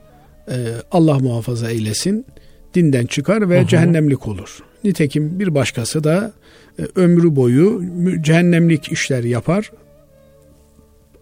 [0.49, 0.57] e,
[0.93, 2.27] Allah muhafaza eylesin
[2.75, 3.66] dinden çıkar ve hı.
[3.66, 4.59] cehennemlik olur.
[4.85, 6.33] Nitekim bir başkası da
[6.79, 7.83] e, ömrü boyu
[8.21, 9.71] cehennemlik işler yapar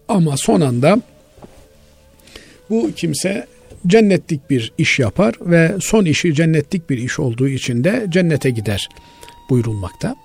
[0.07, 1.01] ama son anda
[2.69, 3.47] bu kimse
[3.87, 8.89] cennetlik bir iş yapar ve son işi cennetlik bir iş olduğu için de cennete gider
[9.49, 10.15] buyurulmakta.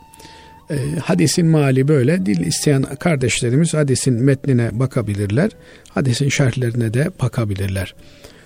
[0.70, 2.26] E, hadisin mali böyle.
[2.26, 5.50] Dil isteyen kardeşlerimiz hadisin metnine bakabilirler.
[5.88, 7.94] Hadisin şerhlerine de bakabilirler.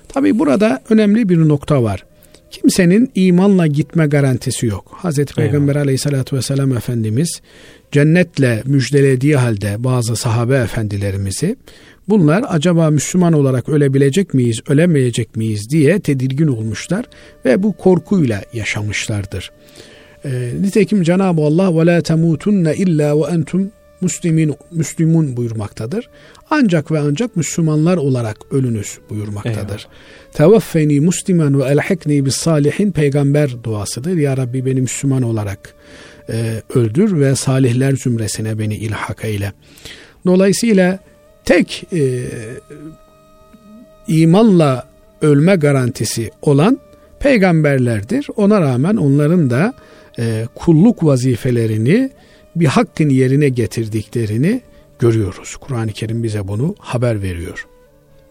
[0.08, 2.04] Tabi burada önemli bir nokta var.
[2.50, 4.92] Kimsenin imanla gitme garantisi yok.
[4.96, 7.40] Hazreti Peygamber aleyhissalatü vesselam Efendimiz
[7.92, 11.56] cennetle müjdelediği halde bazı sahabe efendilerimizi
[12.08, 17.04] bunlar acaba Müslüman olarak ölebilecek miyiz, ölemeyecek miyiz diye tedirgin olmuşlar
[17.44, 19.50] ve bu korkuyla yaşamışlardır.
[20.24, 26.08] E, nitekim Cenab-ı Allah ve la temutunne illa ve entum muslimin Müslümun buyurmaktadır.
[26.50, 29.88] Ancak ve ancak Müslümanlar olarak ölünüz buyurmaktadır.
[30.32, 34.16] Tevaffeni muslimen ve elhikni bis salihin peygamber duasıdır.
[34.16, 35.74] Ya Rabbi beni Müslüman olarak
[36.30, 39.52] e, öldür ve salihler zümresine beni ilhak eyle.
[40.26, 40.98] Dolayısıyla
[41.44, 42.24] tek e,
[44.08, 44.88] imanla
[45.22, 46.78] ölme garantisi olan
[47.20, 48.26] peygamberlerdir.
[48.36, 49.74] Ona rağmen onların da
[50.18, 52.10] e, kulluk vazifelerini
[52.56, 54.60] bir hakkın yerine getirdiklerini
[54.98, 55.56] görüyoruz.
[55.56, 57.66] Kur'an-ı Kerim bize bunu haber veriyor.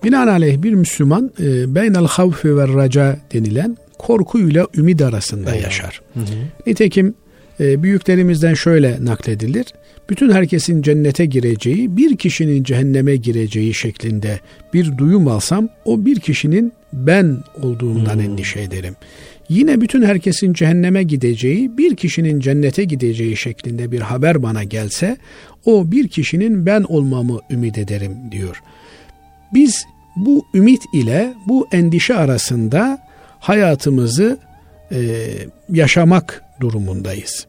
[0.03, 5.63] Binaenaleyh bir Müslüman e, beynel havfi ve raca denilen korkuyla ümid arasında evet.
[5.63, 6.01] yaşar.
[6.13, 6.23] Hı hı.
[6.67, 7.15] Nitekim
[7.59, 9.65] e, büyüklerimizden şöyle nakledilir.
[10.09, 14.39] Bütün herkesin cennete gireceği, bir kişinin cehenneme gireceği şeklinde
[14.73, 18.21] bir duyum alsam o bir kişinin ben olduğundan hmm.
[18.21, 18.95] endişe ederim.
[19.49, 25.17] Yine bütün herkesin cehenneme gideceği, bir kişinin cennete gideceği şeklinde bir haber bana gelse,
[25.65, 28.61] o bir kişinin ben olmamı ümit ederim diyor.
[29.53, 32.99] Biz bu ümit ile bu endişe arasında
[33.39, 34.39] hayatımızı
[34.91, 34.99] e,
[35.69, 37.47] yaşamak durumundayız.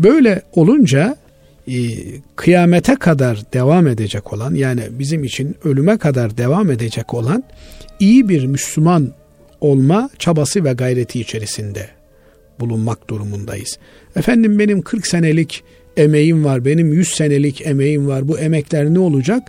[0.00, 1.16] Böyle olunca
[1.68, 1.78] e,
[2.36, 7.44] kıyamete kadar devam edecek olan yani bizim için ölüme kadar devam edecek olan
[8.00, 9.12] iyi bir Müslüman
[9.60, 11.88] olma çabası ve gayreti içerisinde
[12.60, 13.78] bulunmak durumundayız.
[14.16, 15.64] Efendim benim 40 senelik
[15.96, 18.28] emeğim var, benim 100 senelik emeğim var.
[18.28, 19.42] Bu emekler ne olacak?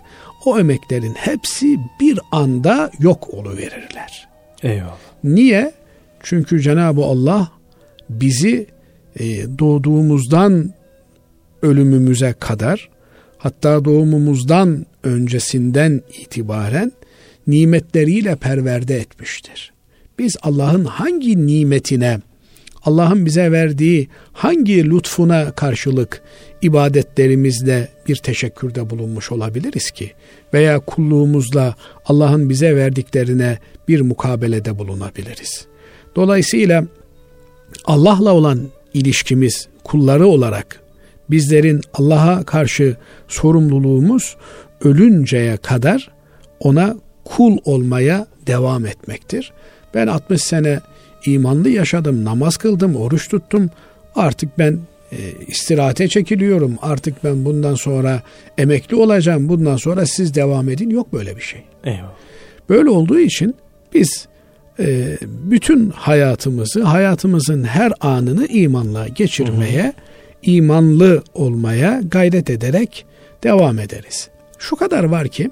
[0.44, 4.28] O emeklerin hepsi bir anda yok oluverirler.
[4.62, 4.98] Eyvallah.
[5.24, 5.72] Niye?
[6.22, 7.52] Çünkü Cenab-ı Allah
[8.10, 8.66] bizi
[9.16, 9.24] e,
[9.58, 10.74] doğduğumuzdan
[11.62, 12.88] ölümümüze kadar
[13.38, 16.92] hatta doğumumuzdan öncesinden itibaren
[17.46, 19.72] nimetleriyle perverde etmiştir.
[20.18, 22.20] Biz Allah'ın hangi nimetine,
[22.84, 26.22] Allah'ın bize verdiği hangi lütfuna karşılık
[26.62, 30.12] ibadetlerimizle bir teşekkürde bulunmuş olabiliriz ki?
[30.54, 35.66] Veya kulluğumuzla Allah'ın bize verdiklerine bir mukabelede bulunabiliriz.
[36.16, 36.84] Dolayısıyla
[37.84, 40.80] Allah'la olan ilişkimiz kulları olarak
[41.30, 42.96] bizlerin Allah'a karşı
[43.28, 44.36] sorumluluğumuz
[44.84, 46.10] ölünceye kadar
[46.60, 49.52] ona kul olmaya devam etmektir.
[49.94, 50.80] Ben 60 sene
[51.26, 53.70] imanlı yaşadım, namaz kıldım, oruç tuttum.
[54.14, 54.78] Artık ben
[55.12, 56.78] e, istirahate çekiliyorum.
[56.82, 58.22] Artık ben bundan sonra
[58.58, 59.48] emekli olacağım.
[59.48, 60.90] Bundan sonra siz devam edin.
[60.90, 61.62] Yok böyle bir şey.
[61.84, 62.12] Eyvallah.
[62.68, 63.54] Böyle olduğu için
[63.94, 64.28] biz
[64.78, 69.92] e, bütün hayatımızı, hayatımızın her anını imanla geçirmeye, hı
[70.42, 73.06] imanlı olmaya gayret ederek
[73.42, 74.28] devam ederiz.
[74.58, 75.50] Şu kadar var ki,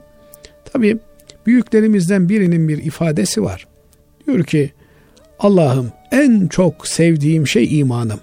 [0.73, 0.99] tabi
[1.47, 3.67] büyüklerimizden birinin bir ifadesi var.
[4.33, 4.73] Diyor ki,
[5.39, 8.21] Allah'ım en çok sevdiğim şey imanım.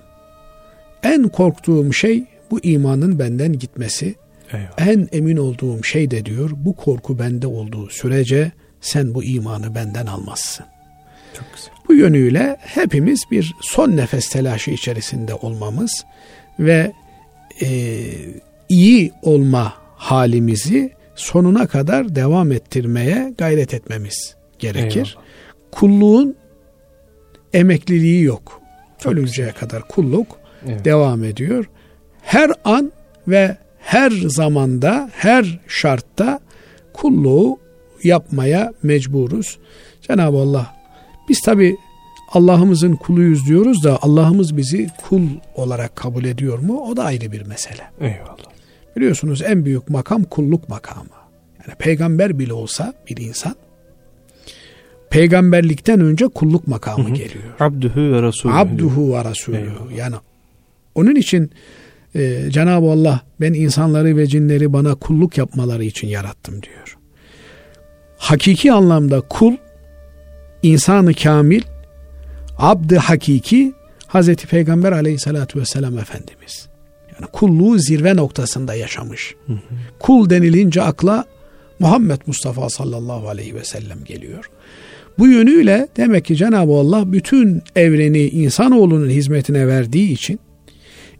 [1.03, 4.15] En korktuğum şey bu imanın benden gitmesi.
[4.53, 4.69] Eyvallah.
[4.77, 10.05] En emin olduğum şey de diyor bu korku bende olduğu sürece sen bu imanı benden
[10.05, 10.65] almazsın.
[11.33, 11.71] Çok güzel.
[11.87, 16.05] Bu yönüyle hepimiz bir son nefes telaşı içerisinde olmamız
[16.59, 16.91] ve
[17.61, 17.99] e,
[18.69, 25.17] iyi olma halimizi sonuna kadar devam ettirmeye gayret etmemiz gerekir.
[25.17, 25.26] Eyvallah.
[25.79, 26.35] Kulluğun
[27.53, 28.61] emekliliği yok.
[28.99, 29.59] Çok Ölünceye güzel.
[29.59, 30.27] kadar kulluk
[30.67, 30.85] evet.
[30.85, 31.65] devam ediyor.
[32.21, 32.91] Her an
[33.27, 36.39] ve her zamanda, her şartta
[36.93, 37.59] kulluğu
[38.03, 39.57] yapmaya mecburuz.
[40.01, 40.75] Cenab-ı Allah
[41.29, 41.77] biz tabi
[42.31, 46.81] Allah'ımızın kuluyuz diyoruz da Allah'ımız bizi kul olarak kabul ediyor mu?
[46.81, 47.83] O da ayrı bir mesele.
[48.01, 48.51] Eyvallah.
[48.95, 51.17] Biliyorsunuz en büyük makam kulluk makamı.
[51.67, 53.55] Yani peygamber bile olsa bir insan
[55.09, 57.13] peygamberlikten önce kulluk makamı hı hı.
[57.13, 57.43] geliyor.
[57.59, 58.53] Abduhu ve Resulü.
[58.53, 59.69] Abduhu ve Resulü.
[59.95, 60.15] Yani
[60.95, 61.51] onun için
[62.15, 66.97] e, Cenab-ı Allah ben insanları ve cinleri bana kulluk yapmaları için yarattım diyor.
[68.17, 69.53] Hakiki anlamda kul,
[70.63, 71.61] insanı kamil,
[72.57, 73.73] abd hakiki
[74.07, 76.67] Hazreti Peygamber aleyhissalatü vesselam Efendimiz.
[77.13, 79.35] Yani kulluğu zirve noktasında yaşamış.
[79.47, 79.57] Hı hı.
[79.99, 81.25] Kul denilince akla
[81.79, 84.49] Muhammed Mustafa sallallahu aleyhi ve sellem geliyor.
[85.19, 90.39] Bu yönüyle demek ki Cenab-ı Allah bütün evreni insanoğlunun hizmetine verdiği için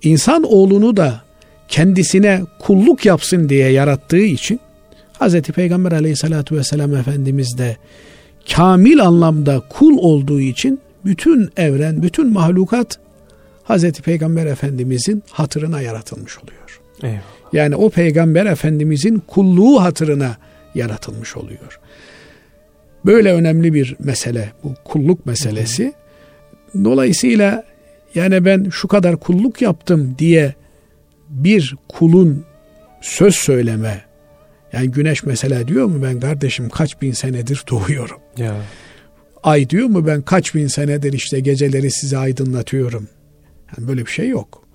[0.03, 1.21] insan oğlunu da
[1.67, 4.59] kendisine kulluk yapsın diye yarattığı için
[5.19, 5.41] Hz.
[5.41, 7.77] Peygamber aleyhissalatü vesselam Efendimiz de
[8.55, 12.99] kamil anlamda kul olduğu için bütün evren, bütün mahlukat
[13.69, 13.91] Hz.
[13.91, 16.81] Peygamber Efendimizin hatırına yaratılmış oluyor.
[17.03, 17.21] Eyvallah.
[17.53, 20.37] Yani o Peygamber Efendimizin kulluğu hatırına
[20.75, 21.79] yaratılmış oluyor.
[23.05, 25.93] Böyle önemli bir mesele bu kulluk meselesi.
[26.83, 27.63] Dolayısıyla
[28.15, 30.55] yani ben şu kadar kulluk yaptım diye
[31.29, 32.45] bir kulun
[33.01, 34.01] söz söyleme
[34.73, 38.17] yani güneş mesela diyor mu ben kardeşim kaç bin senedir doğuyorum.
[38.37, 38.55] Ya.
[39.43, 43.07] Ay diyor mu ben kaç bin senedir işte geceleri size aydınlatıyorum.
[43.77, 44.67] Yani böyle bir şey yok.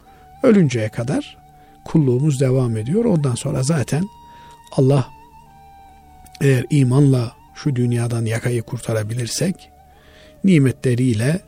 [0.43, 1.39] Ölünceye kadar
[1.85, 3.05] kulluğumuz devam ediyor.
[3.05, 4.05] Ondan sonra zaten
[4.73, 5.07] Allah
[6.41, 9.71] eğer imanla şu dünyadan yakayı kurtarabilirsek
[10.45, 11.41] nimetleriyle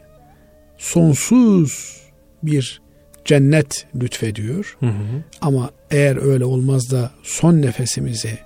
[0.79, 2.01] sonsuz
[2.43, 2.81] bir
[3.25, 4.77] cennet lütfediyor.
[4.81, 5.23] Hı hı.
[5.41, 8.39] Ama eğer öyle olmaz da son nefesimizi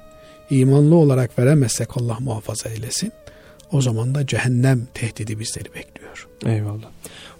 [0.50, 3.12] imanlı olarak veremezsek Allah muhafaza eylesin.
[3.72, 6.28] O zaman da cehennem tehdidi bizleri bekliyor.
[6.46, 6.88] Eyvallah.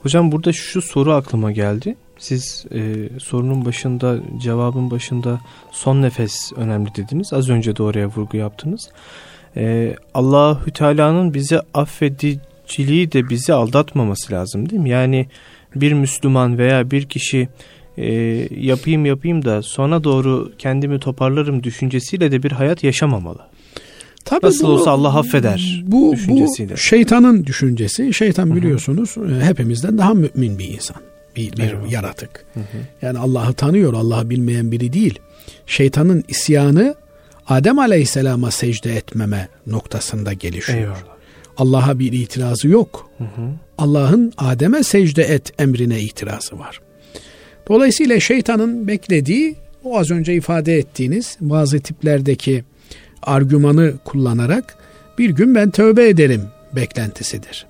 [0.03, 1.97] Hocam burada şu soru aklıma geldi.
[2.19, 5.41] Siz e, sorunun başında, cevabın başında
[5.73, 7.33] son nefes önemli dediniz.
[7.33, 8.89] Az önce de oraya vurgu yaptınız.
[9.59, 14.91] E, Allahü Teala'nın bizi affediciliği de bizi aldatmaması lazım değil mi?
[14.91, 15.27] Yani
[15.75, 17.49] bir Müslüman veya bir kişi
[17.99, 18.13] e,
[18.61, 23.41] yapayım yapayım da sona doğru kendimi toparlarım düşüncesiyle de bir hayat yaşamamalı.
[24.25, 26.73] Tabii Nasıl bu, olsa Allah affeder bu, düşüncesiyle.
[26.73, 28.15] Bu şeytanın düşüncesi.
[28.15, 29.41] Şeytan biliyorsunuz Hı-hı.
[29.41, 30.97] E, hepimizden daha mümin bir insan.
[31.37, 31.93] Bir, bir evet.
[31.93, 32.45] yaratık.
[32.55, 33.07] Hı-hı.
[33.07, 33.93] Yani Allah'ı tanıyor.
[33.95, 35.19] Allah'ı bilmeyen biri değil.
[35.67, 36.95] Şeytanın isyanı
[37.49, 41.05] Adem Aleyhisselam'a secde etmeme noktasında gelişiyor.
[41.57, 43.11] Allah'a bir itirazı yok.
[43.79, 46.81] Allah'ın Adem'e secde et emrine itirazı var.
[47.69, 52.65] Dolayısıyla şeytanın beklediği o az önce ifade ettiğiniz bazı tiplerdeki
[53.23, 54.77] argümanı kullanarak
[55.19, 57.67] bir gün ben tövbe ederim beklentisidir.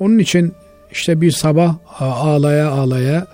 [0.00, 0.52] Onun için
[0.92, 3.26] işte bir sabah ağlaya ağlaya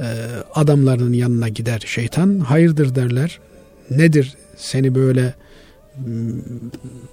[0.00, 0.06] e,
[0.54, 2.38] adamların yanına gider şeytan.
[2.38, 3.38] Hayırdır derler.
[3.90, 5.34] Nedir seni böyle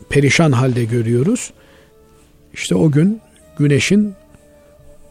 [0.09, 1.53] perişan halde görüyoruz.
[2.53, 3.21] İşte o gün
[3.57, 4.13] güneşin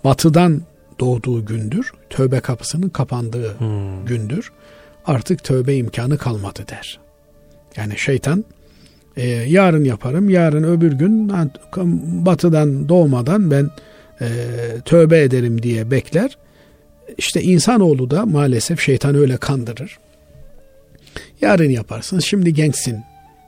[0.05, 0.63] batıdan
[1.01, 1.93] doğduğu gündür.
[2.11, 4.07] Tövbe kapısının kapandığı hmm.
[4.07, 4.53] gündür.
[5.07, 7.01] Artık tövbe imkanı kalmadı der.
[7.77, 8.45] Yani şeytan
[9.17, 11.33] e, yarın yaparım, yarın öbür gün
[12.27, 13.71] batıdan doğmadan ben
[14.21, 14.27] e,
[14.85, 16.39] tövbe ederim diye bekler.
[17.19, 19.99] İşte insanoğlu da maalesef şeytan öyle kandırır.
[21.41, 22.99] Yarın yaparsın, şimdi gençsin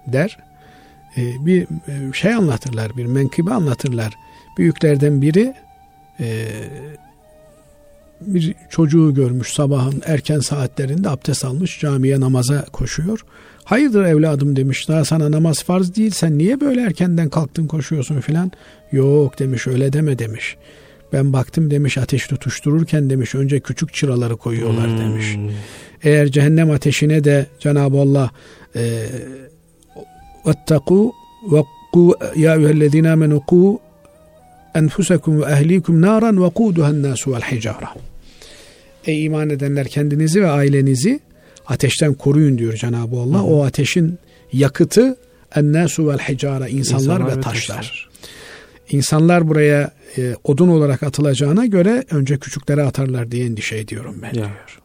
[0.06, 0.38] der.
[1.16, 4.14] E, bir e, şey anlatırlar, bir menkıbe anlatırlar.
[4.58, 5.54] Büyüklerden biri
[6.20, 6.46] e,
[8.20, 13.24] bir çocuğu görmüş sabahın erken saatlerinde abdest almış camiye namaza koşuyor.
[13.64, 18.52] Hayırdır evladım demiş daha sana namaz farz değil sen niye böyle erkenden kalktın koşuyorsun filan.
[18.92, 20.56] Yok demiş öyle deme demiş.
[21.12, 24.98] Ben baktım demiş ateş tutuştururken demiş önce küçük çıraları koyuyorlar hmm.
[24.98, 25.36] demiş.
[26.02, 28.30] Eğer cehennem ateşine de Cenab-ı Allah
[28.76, 29.06] e,
[30.46, 31.12] vettaku
[31.52, 31.62] ve
[32.36, 33.80] ya eyyühellezine amenu ku
[34.74, 37.94] enfusekum ve ehlikum naran ve kuduhan nasu vel hicara.
[39.06, 41.20] Ey iman edenler kendinizi ve ailenizi
[41.66, 43.38] ateşten koruyun diyor Cenab-ı Allah.
[43.38, 43.42] Hı.
[43.42, 44.18] O ateşin
[44.52, 45.16] yakıtı
[45.56, 47.76] en nasu vel hicara insanlar, insanlar ve taşlar.
[47.76, 48.08] taşlar.
[48.90, 54.34] İnsanlar buraya e, odun olarak atılacağına göre önce küçüklere atarlar diye endişe ediyorum ben ya.
[54.34, 54.80] diyor.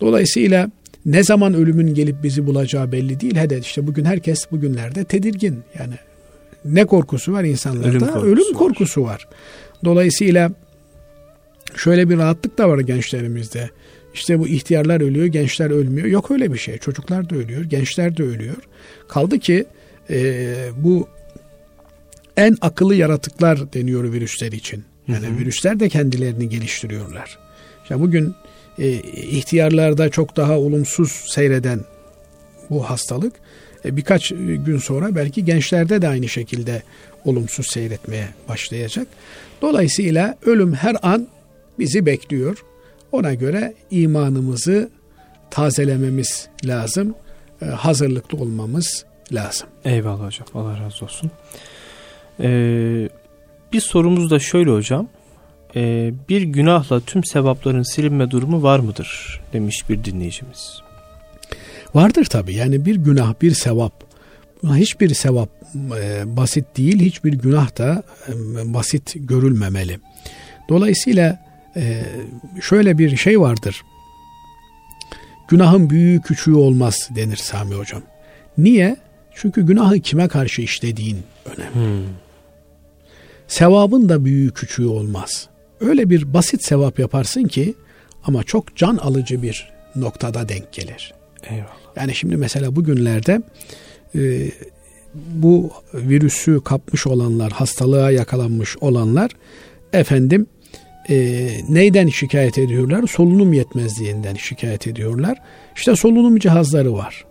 [0.00, 0.70] Dolayısıyla
[1.06, 3.36] ne zaman ölümün gelip bizi bulacağı belli değil.
[3.36, 5.58] Hede işte bugün herkes bugünlerde tedirgin.
[5.78, 5.94] Yani
[6.64, 7.88] ne korkusu var insanlarda?
[7.88, 9.08] Ölüm korkusu, ölüm korkusu var.
[9.08, 9.28] var.
[9.84, 10.52] Dolayısıyla
[11.76, 13.70] şöyle bir rahatlık da var gençlerimizde.
[14.14, 16.06] işte bu ihtiyarlar ölüyor, gençler ölmüyor.
[16.06, 16.78] Yok öyle bir şey.
[16.78, 18.56] Çocuklar da ölüyor, gençler de ölüyor.
[19.08, 19.64] Kaldı ki
[20.10, 21.08] e, bu
[22.38, 24.84] en akıllı yaratıklar deniyor virüsler için.
[25.08, 25.38] Yani hı hı.
[25.38, 27.38] virüsler de kendilerini geliştiriyorlar.
[27.82, 28.34] İşte bugün
[28.78, 31.80] e, ihtiyarlarda çok daha olumsuz seyreden
[32.70, 33.32] bu hastalık
[33.84, 36.82] e, birkaç gün sonra belki gençlerde de aynı şekilde
[37.24, 39.08] olumsuz seyretmeye başlayacak.
[39.62, 41.28] Dolayısıyla ölüm her an
[41.78, 42.64] bizi bekliyor.
[43.12, 44.90] Ona göre imanımızı
[45.50, 47.14] tazelememiz lazım.
[47.62, 49.68] E, hazırlıklı olmamız lazım.
[49.84, 50.48] Eyvallah hocam.
[50.54, 51.30] Allah razı olsun.
[52.40, 53.08] Ee,
[53.72, 55.08] bir sorumuz da şöyle hocam.
[55.76, 59.40] Ee, bir günahla tüm sevapların silinme durumu var mıdır?
[59.52, 60.82] Demiş bir dinleyicimiz.
[61.94, 62.54] Vardır tabi.
[62.54, 64.04] Yani bir günah, bir sevap.
[64.64, 67.00] Hiçbir sevap e, basit değil.
[67.00, 68.32] Hiçbir günah da e,
[68.74, 69.98] basit görülmemeli.
[70.68, 71.38] Dolayısıyla
[71.76, 72.02] e,
[72.60, 73.82] şöyle bir şey vardır.
[75.48, 78.02] Günahın büyüğü küçüğü olmaz denir Sami Hocam.
[78.58, 78.96] Niye?
[79.34, 81.74] Çünkü günahı kime karşı işlediğin önemli.
[81.74, 82.27] Hmm.
[83.48, 85.48] Sevabın da büyüğü küçüğü olmaz.
[85.80, 87.74] Öyle bir basit sevap yaparsın ki
[88.24, 91.14] ama çok can alıcı bir noktada denk gelir.
[91.50, 91.78] Eyvallah.
[91.96, 93.42] Yani şimdi mesela bugünlerde
[94.14, 94.50] e,
[95.14, 99.30] bu virüsü kapmış olanlar, hastalığa yakalanmış olanlar
[99.92, 100.46] efendim
[101.08, 103.06] e, neyden şikayet ediyorlar?
[103.06, 105.38] Solunum yetmezliğinden şikayet ediyorlar.
[105.76, 107.24] İşte solunum cihazları var.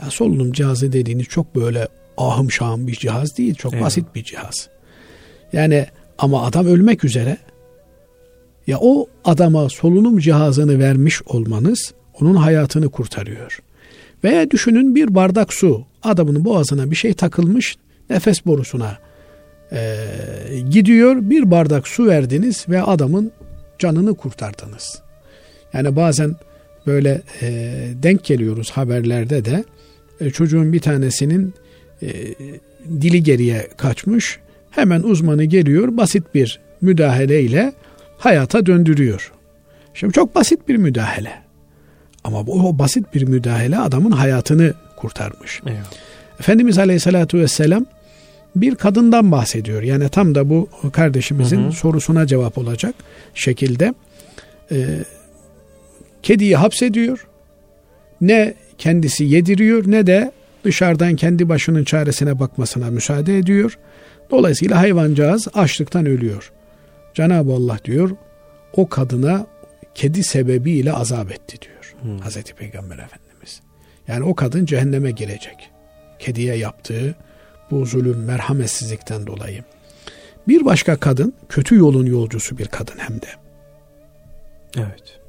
[0.00, 3.54] Yani solunum cihazı dediğiniz çok böyle ahım şahım bir cihaz değil.
[3.54, 3.84] Çok evet.
[3.84, 4.68] basit bir cihaz.
[5.54, 5.86] Yani
[6.18, 7.36] ama adam ölmek üzere.
[8.66, 13.58] Ya o adama solunum cihazını vermiş olmanız onun hayatını kurtarıyor.
[14.24, 17.76] Veya düşünün bir bardak su adamın boğazına bir şey takılmış
[18.10, 18.98] nefes borusuna
[19.72, 19.96] e,
[20.70, 23.32] gidiyor bir bardak su verdiniz ve adamın
[23.78, 25.02] canını kurtardınız.
[25.72, 26.36] Yani bazen
[26.86, 27.48] böyle e,
[28.02, 29.64] denk geliyoruz haberlerde de
[30.20, 31.54] e, çocuğun bir tanesinin
[32.02, 32.08] e,
[33.00, 34.38] dili geriye kaçmış
[34.74, 37.72] hemen uzmanı geliyor basit bir müdahaleyle
[38.18, 39.32] hayata döndürüyor.
[39.94, 41.32] Şimdi çok basit bir müdahale.
[42.24, 45.62] Ama bu o basit bir müdahale adamın hayatını kurtarmış.
[45.66, 45.84] Eyvallah.
[46.40, 47.86] Efendimiz Aleyhisselatü Vesselam
[48.56, 49.82] bir kadından bahsediyor.
[49.82, 51.72] Yani tam da bu kardeşimizin hı hı.
[51.72, 52.94] sorusuna cevap olacak
[53.34, 53.94] şekilde
[54.72, 54.86] e,
[56.22, 57.26] kediyi hapsediyor.
[58.20, 60.32] Ne kendisi yediriyor ne de
[60.64, 63.78] dışarıdan kendi başının çaresine bakmasına müsaade ediyor.
[64.30, 66.52] Dolayısıyla hayvancağız açlıktan ölüyor.
[67.14, 68.10] Cenab-ı Allah diyor
[68.72, 69.46] o kadına
[69.94, 71.94] kedi sebebiyle azap etti diyor.
[72.02, 72.18] Hmm.
[72.18, 73.60] Hazreti Peygamber Efendimiz.
[74.08, 75.70] Yani o kadın cehenneme girecek.
[76.18, 77.14] Kediye yaptığı
[77.70, 79.64] bu zulüm, merhametsizlikten dolayı.
[80.48, 83.26] Bir başka kadın kötü yolun yolcusu bir kadın hem de.
[84.76, 85.20] Evet.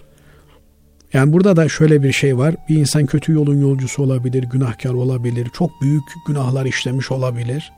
[1.14, 2.56] Yani burada da şöyle bir şey var.
[2.70, 7.72] Bir insan kötü yolun yolcusu olabilir, günahkar olabilir, çok büyük günahlar işlemiş olabilir.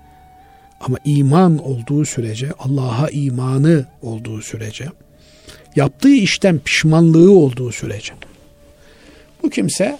[0.79, 4.85] Ama iman olduğu sürece, Allah'a imanı olduğu sürece,
[5.75, 8.13] yaptığı işten pişmanlığı olduğu sürece
[9.43, 9.99] bu kimse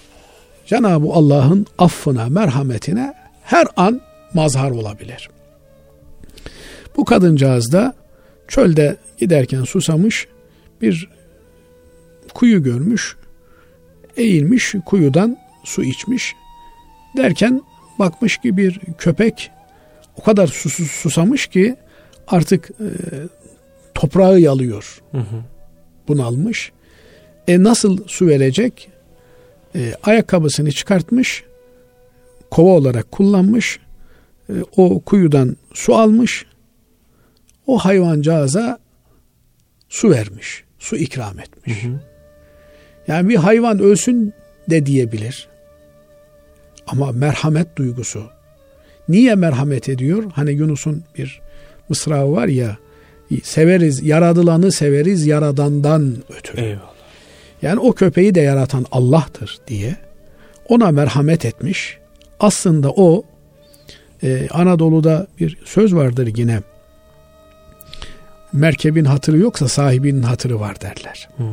[0.65, 3.13] Cenab-ı Allah'ın affına, merhametine
[3.43, 4.01] her an
[4.33, 5.29] mazhar olabilir.
[6.97, 7.93] Bu kadıncağız da
[8.47, 10.27] çölde giderken susamış
[10.81, 11.09] bir
[12.33, 13.15] kuyu görmüş,
[14.17, 16.35] eğilmiş kuyudan su içmiş.
[17.17, 17.61] Derken
[17.99, 19.51] bakmış ki bir köpek
[20.17, 21.75] o kadar susuz susamış ki
[22.27, 22.87] artık e,
[23.93, 25.01] toprağı yalıyor.
[25.11, 25.43] Hı hı.
[26.07, 26.71] Bunalmış.
[27.47, 28.89] E nasıl su verecek?
[29.75, 31.43] E, ayakkabısını çıkartmış,
[32.51, 33.79] kova olarak kullanmış,
[34.49, 36.45] e, o kuyudan su almış,
[37.67, 38.79] o hayvancağıza
[39.89, 41.83] su vermiş, su ikram etmiş.
[41.83, 41.99] Hı hı.
[43.07, 44.33] Yani bir hayvan ölsün
[44.69, 45.47] de diyebilir.
[46.87, 48.36] Ama merhamet duygusu.
[49.09, 50.23] Niye merhamet ediyor?
[50.33, 51.41] Hani Yunus'un bir
[51.89, 52.77] mısrağı var ya,
[53.43, 56.61] severiz, yaradılanı severiz yaradandan ötürü.
[56.61, 56.97] Eyvallah.
[57.61, 59.95] Yani o köpeği de yaratan Allah'tır diye
[60.69, 61.97] ona merhamet etmiş.
[62.39, 63.23] Aslında o
[64.23, 66.61] e, Anadolu'da bir söz vardır yine.
[68.53, 71.29] Merkebin hatırı yoksa sahibinin hatırı var derler.
[71.37, 71.47] Hmm.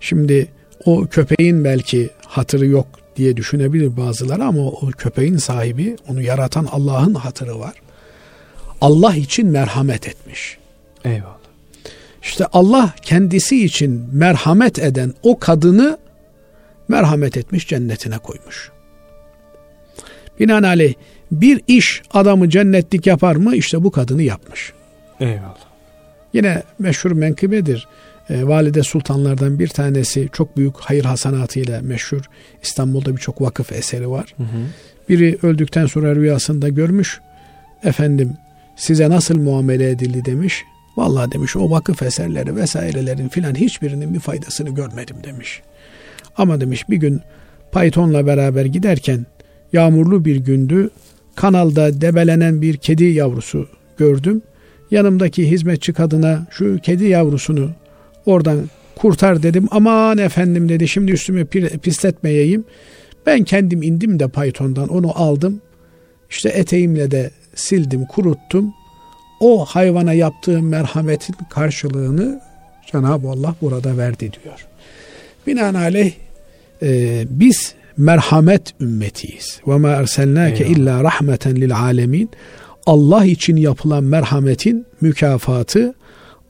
[0.00, 0.48] Şimdi
[0.84, 2.86] o köpeğin belki hatırı yok
[3.16, 7.74] diye düşünebilir bazıları ama o köpeğin sahibi, onu yaratan Allah'ın hatırı var.
[8.80, 10.58] Allah için merhamet etmiş.
[11.04, 11.40] Eyvallah.
[12.22, 15.98] İşte Allah kendisi için merhamet eden o kadını
[16.88, 18.70] merhamet etmiş cennetine koymuş.
[20.40, 20.94] Binaenaleyh
[21.32, 23.56] bir iş adamı cennetlik yapar mı?
[23.56, 24.72] İşte bu kadını yapmış.
[25.20, 25.70] Eyvallah.
[26.32, 27.88] Yine meşhur menkıbedir.
[28.30, 32.20] E, valide sultanlardan bir tanesi çok büyük hayır hasanatıyla meşhur.
[32.62, 34.34] İstanbul'da birçok vakıf eseri var.
[34.36, 34.66] Hı hı.
[35.08, 37.20] Biri öldükten sonra rüyasında görmüş.
[37.84, 38.32] Efendim
[38.76, 40.64] size nasıl muamele edildi demiş.
[40.96, 45.62] Vallahi demiş o vakıf eserleri vesairelerin filan hiçbirinin bir faydasını görmedim demiş.
[46.36, 47.20] Ama demiş bir gün
[47.72, 49.26] Python'la beraber giderken
[49.72, 50.90] yağmurlu bir gündü.
[51.34, 54.42] Kanalda debelenen bir kedi yavrusu gördüm.
[54.90, 57.70] Yanımdaki hizmetçi kadına şu kedi yavrusunu
[58.26, 59.68] oradan kurtar dedim.
[59.70, 61.46] Aman efendim dedi şimdi üstümü
[61.82, 62.64] pisletmeyeyim.
[63.26, 65.60] Ben kendim indim de Python'dan onu aldım.
[66.30, 68.74] İşte eteğimle de sildim, kuruttum.
[69.40, 72.40] O hayvana yaptığım merhametin karşılığını
[72.92, 74.66] Cenab-ı Allah burada verdi diyor.
[75.46, 76.12] Binaenaleyh
[76.82, 79.60] e, biz merhamet ümmetiyiz.
[79.66, 82.30] Ve ma erselnake illa rahmeten lil alemin.
[82.86, 85.94] Allah için yapılan merhametin mükafatı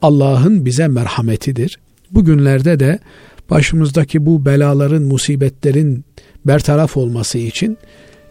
[0.01, 1.79] Allah'ın bize merhametidir.
[2.11, 2.99] Bugünlerde de
[3.49, 6.05] başımızdaki bu belaların, musibetlerin
[6.45, 7.77] bertaraf olması için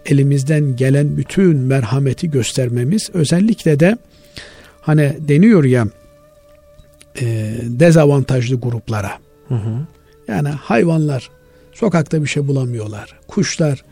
[0.07, 3.99] elimizden gelen bütün merhameti göstermemiz özellikle de
[4.81, 5.87] hani deniyor ya
[7.21, 9.11] e, dezavantajlı gruplara.
[9.49, 9.87] Hı hı.
[10.29, 11.31] Yani hayvanlar
[11.73, 13.19] sokakta bir şey bulamıyorlar.
[13.29, 13.85] Kuşlar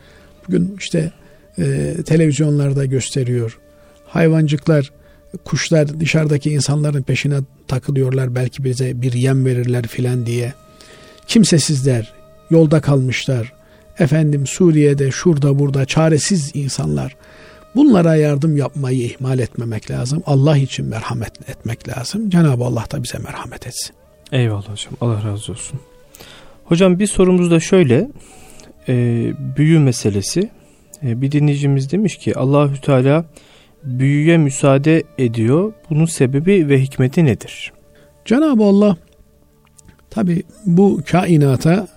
[0.47, 1.11] bugün işte
[1.57, 3.59] e, televizyonlarda gösteriyor.
[4.05, 4.91] Hayvancıklar
[5.45, 7.39] kuşlar dışarıdaki insanların peşine
[7.69, 10.53] takılıyorlar belki bize bir yem verirler filan diye.
[11.27, 12.13] Kimsesizler,
[12.49, 13.53] yolda kalmışlar.
[13.99, 17.15] Efendim Suriye'de şurada burada çaresiz insanlar.
[17.75, 20.23] Bunlara yardım yapmayı ihmal etmemek lazım.
[20.25, 22.29] Allah için merhamet etmek lazım.
[22.29, 23.95] Cenab-ı Allah da bize merhamet etsin.
[24.31, 24.93] Eyvallah hocam.
[25.01, 25.79] Allah razı olsun.
[26.65, 28.09] Hocam bir sorumuz da şöyle.
[28.87, 28.93] E,
[29.57, 30.49] büyü meselesi.
[31.03, 33.25] E, bir dinleyicimiz demiş ki Allahü Teala
[33.83, 35.73] büyüye müsaade ediyor.
[35.89, 37.73] Bunun sebebi ve hikmeti nedir?
[38.25, 38.97] Cenab-ı Allah
[40.09, 41.87] tabi bu kainata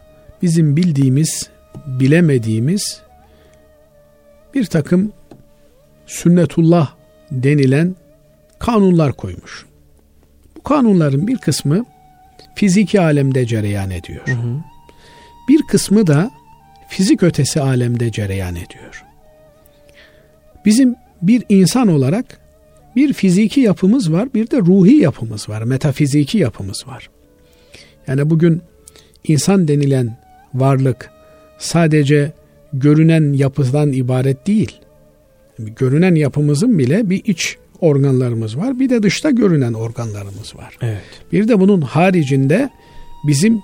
[0.43, 1.51] bizim bildiğimiz,
[1.87, 3.03] bilemediğimiz
[4.55, 5.13] bir takım
[6.07, 6.95] sünnetullah
[7.31, 7.97] denilen
[8.59, 9.67] kanunlar koymuş.
[10.57, 11.85] Bu kanunların bir kısmı
[12.55, 14.27] fiziki alemde cereyan ediyor.
[14.27, 14.57] Hı hı.
[15.49, 16.31] Bir kısmı da
[16.89, 19.05] fizik ötesi alemde cereyan ediyor.
[20.65, 22.39] Bizim bir insan olarak
[22.97, 27.11] bir fiziki yapımız var, bir de ruhi yapımız var, metafiziki yapımız var.
[28.07, 28.63] Yani bugün
[29.25, 30.17] insan denilen
[30.55, 31.11] varlık
[31.59, 32.33] sadece
[32.73, 34.79] görünen yapıdan ibaret değil.
[35.59, 40.77] Görünen yapımızın bile bir iç organlarımız var, bir de dışta görünen organlarımız var.
[40.83, 41.03] Evet.
[41.33, 42.71] Bir de bunun haricinde
[43.27, 43.61] bizim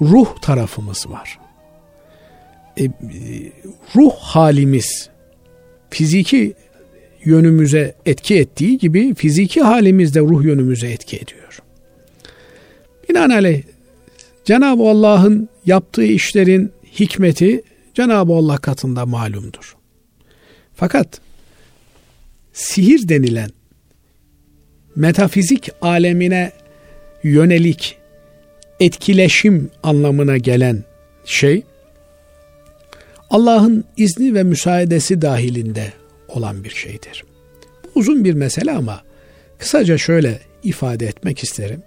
[0.00, 1.38] ruh tarafımız var.
[2.80, 2.88] E,
[3.96, 5.08] ruh halimiz
[5.90, 6.54] fiziki
[7.24, 11.62] yönümüze etki ettiği gibi fiziki halimizde ruh yönümüze etki ediyor.
[13.08, 13.62] Binaenaleyh
[14.44, 17.62] Cenab-ı Allah'ın yaptığı işlerin hikmeti
[17.94, 19.76] Cenab-ı Allah katında malumdur.
[20.74, 21.20] Fakat
[22.52, 23.50] sihir denilen
[24.96, 26.52] metafizik alemine
[27.22, 27.98] yönelik
[28.80, 30.84] etkileşim anlamına gelen
[31.24, 31.62] şey
[33.30, 35.92] Allah'ın izni ve müsaadesi dahilinde
[36.36, 37.24] olan bir şeydir.
[37.84, 39.02] Bu uzun bir mesele ama
[39.58, 41.82] kısaca şöyle ifade etmek isterim.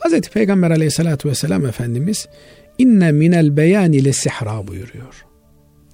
[0.00, 0.20] Hz.
[0.20, 2.28] Peygamber aleyhissalatü vesselam Efendimiz
[2.78, 5.24] inne minel beyan ile sihra buyuruyor.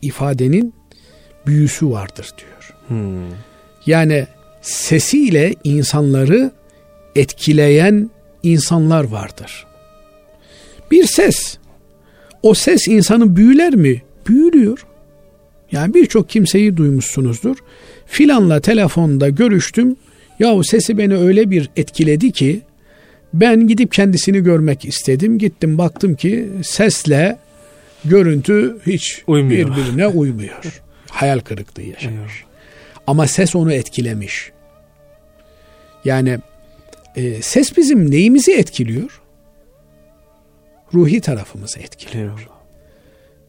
[0.02, 0.74] İfadenin
[1.46, 2.74] büyüsü vardır diyor.
[2.88, 3.30] Hmm.
[3.86, 4.26] Yani
[4.62, 6.50] sesiyle insanları
[7.16, 8.10] etkileyen
[8.42, 9.66] insanlar vardır.
[10.90, 11.58] Bir ses,
[12.42, 14.02] o ses insanı büyüler mi?
[14.28, 14.86] Büyülüyor.
[15.72, 17.56] Yani birçok kimseyi duymuşsunuzdur.
[18.06, 19.96] Filanla telefonda görüştüm.
[20.38, 22.60] Yahu sesi beni öyle bir etkiledi ki
[23.34, 25.38] ben gidip kendisini görmek istedim.
[25.38, 27.38] Gittim baktım ki sesle
[28.04, 29.70] görüntü hiç uymuyor.
[29.70, 30.82] birbirine uymuyor.
[31.10, 32.44] Hayal kırıklığı yaşamış.
[33.06, 34.52] Ama ses onu etkilemiş.
[36.04, 36.38] Yani
[37.16, 39.20] e, ses bizim neyimizi etkiliyor?
[40.94, 42.48] Ruhi tarafımızı etkiliyor.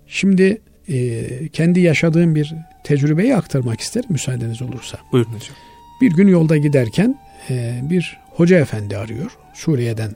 [0.07, 4.97] Şimdi e, kendi yaşadığım bir tecrübeyi aktarmak isterim müsaadeniz olursa.
[5.11, 5.55] Buyurun hocam.
[6.01, 7.19] Bir gün yolda giderken
[7.49, 9.37] e, bir hoca efendi arıyor.
[9.53, 10.11] Suriye'den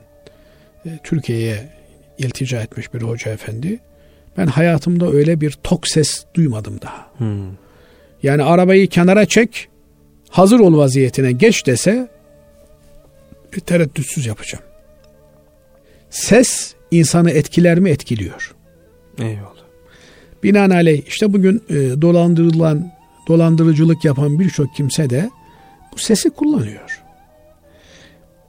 [0.86, 1.68] e, Türkiye'ye
[2.18, 3.80] iltica etmiş bir hoca efendi.
[4.36, 7.10] Ben hayatımda öyle bir tok ses duymadım daha.
[7.18, 7.46] Hmm.
[8.22, 9.68] Yani arabayı kenara çek,
[10.30, 12.08] hazır ol vaziyetine geç dese
[13.66, 14.64] tereddütsüz yapacağım.
[16.10, 18.54] Ses insanı etkiler mi etkiliyor.
[19.18, 19.61] Eyvallah.
[20.42, 22.92] Binaenaleyh işte bugün e, dolandırılan,
[23.28, 25.30] dolandırıcılık yapan birçok kimse de
[25.92, 27.02] bu sesi kullanıyor.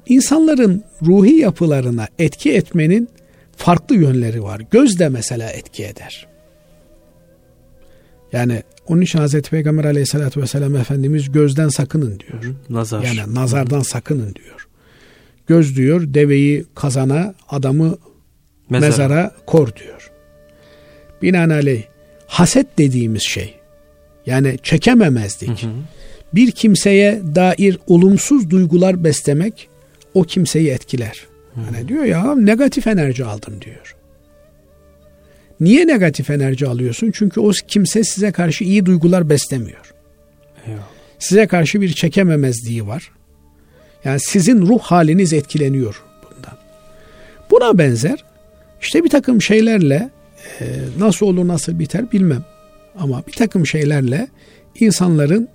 [0.07, 3.09] insanların ruhi yapılarına etki etmenin
[3.57, 4.61] farklı yönleri var.
[4.71, 6.27] Göz de mesela etki eder.
[8.31, 12.55] Yani onun için Hazreti Peygamber aleyhissalatü vesselam Efendimiz gözden sakının diyor.
[12.69, 13.03] Nazar.
[13.03, 14.67] Yani nazardan sakının diyor.
[15.47, 17.97] Göz diyor deveyi kazana adamı
[18.69, 20.02] mezara, mezara kor diyor.
[21.23, 21.83] Binaenaleyh
[22.27, 23.53] haset dediğimiz şey
[24.25, 25.63] yani çekememezdik.
[25.63, 25.71] Hı hı.
[26.33, 29.69] Bir kimseye dair olumsuz duygular beslemek
[30.13, 31.27] o kimseyi etkiler.
[31.55, 33.95] Hani diyor ya negatif enerji aldım diyor.
[35.59, 37.11] Niye negatif enerji alıyorsun?
[37.13, 39.93] Çünkü o kimse size karşı iyi duygular beslemiyor.
[40.67, 40.83] Eyvallah.
[41.19, 43.11] Size karşı bir çekememezliği var.
[44.05, 46.57] Yani sizin ruh haliniz etkileniyor bundan.
[47.51, 48.23] Buna benzer
[48.81, 50.09] işte bir takım şeylerle
[50.59, 50.65] e,
[50.99, 52.45] nasıl olur nasıl biter bilmem.
[52.99, 54.27] Ama bir takım şeylerle
[54.79, 55.49] insanların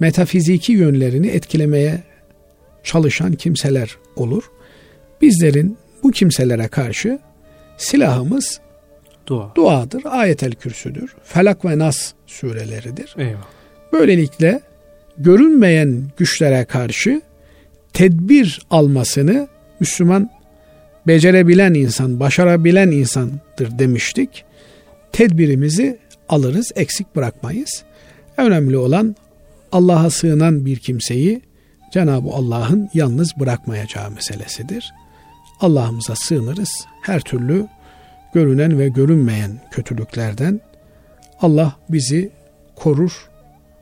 [0.00, 2.02] metafiziki yönlerini etkilemeye
[2.84, 4.42] çalışan kimseler olur.
[5.20, 7.18] Bizlerin bu kimselere karşı
[7.76, 8.60] silahımız
[9.26, 9.52] Dua.
[9.54, 13.14] duadır, ayetel kürsüdür, felak ve nas sureleridir.
[13.18, 13.46] Eyvallah.
[13.92, 14.60] Böylelikle
[15.18, 17.22] görünmeyen güçlere karşı
[17.92, 19.48] tedbir almasını
[19.80, 20.30] Müslüman
[21.06, 24.44] becerebilen insan, başarabilen insandır demiştik.
[25.12, 25.98] Tedbirimizi
[26.28, 27.84] alırız, eksik bırakmayız.
[28.36, 29.16] Önemli olan
[29.72, 31.42] Allah'a sığınan bir kimseyi
[31.92, 34.92] Cenab-ı Allah'ın yalnız bırakmayacağı meselesidir.
[35.60, 36.86] Allah'ımıza sığınırız.
[37.02, 37.66] Her türlü
[38.34, 40.60] görünen ve görünmeyen kötülüklerden
[41.40, 42.30] Allah bizi
[42.76, 43.28] korur,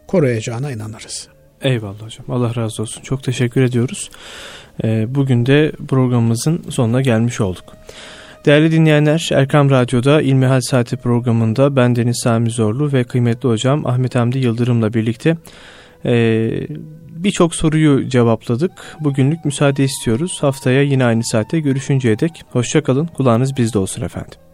[0.06, 1.28] koruyacağına inanırız.
[1.62, 2.26] Eyvallah hocam.
[2.28, 3.02] Allah razı olsun.
[3.02, 4.10] Çok teşekkür ediyoruz.
[4.84, 7.64] Ee, bugün de programımızın sonuna gelmiş olduk.
[8.46, 14.14] Değerli dinleyenler, Erkam Radyo'da İlmihal Saati programında ben Deniz Sami Zorlu ve kıymetli hocam Ahmet
[14.14, 15.36] Hamdi Yıldırım'la birlikte
[16.04, 16.50] e,
[17.10, 18.72] birçok soruyu cevapladık.
[19.00, 20.38] Bugünlük müsaade istiyoruz.
[20.40, 23.06] Haftaya yine aynı saatte görüşünceye dek hoşçakalın.
[23.06, 24.49] Kulağınız bizde olsun efendim.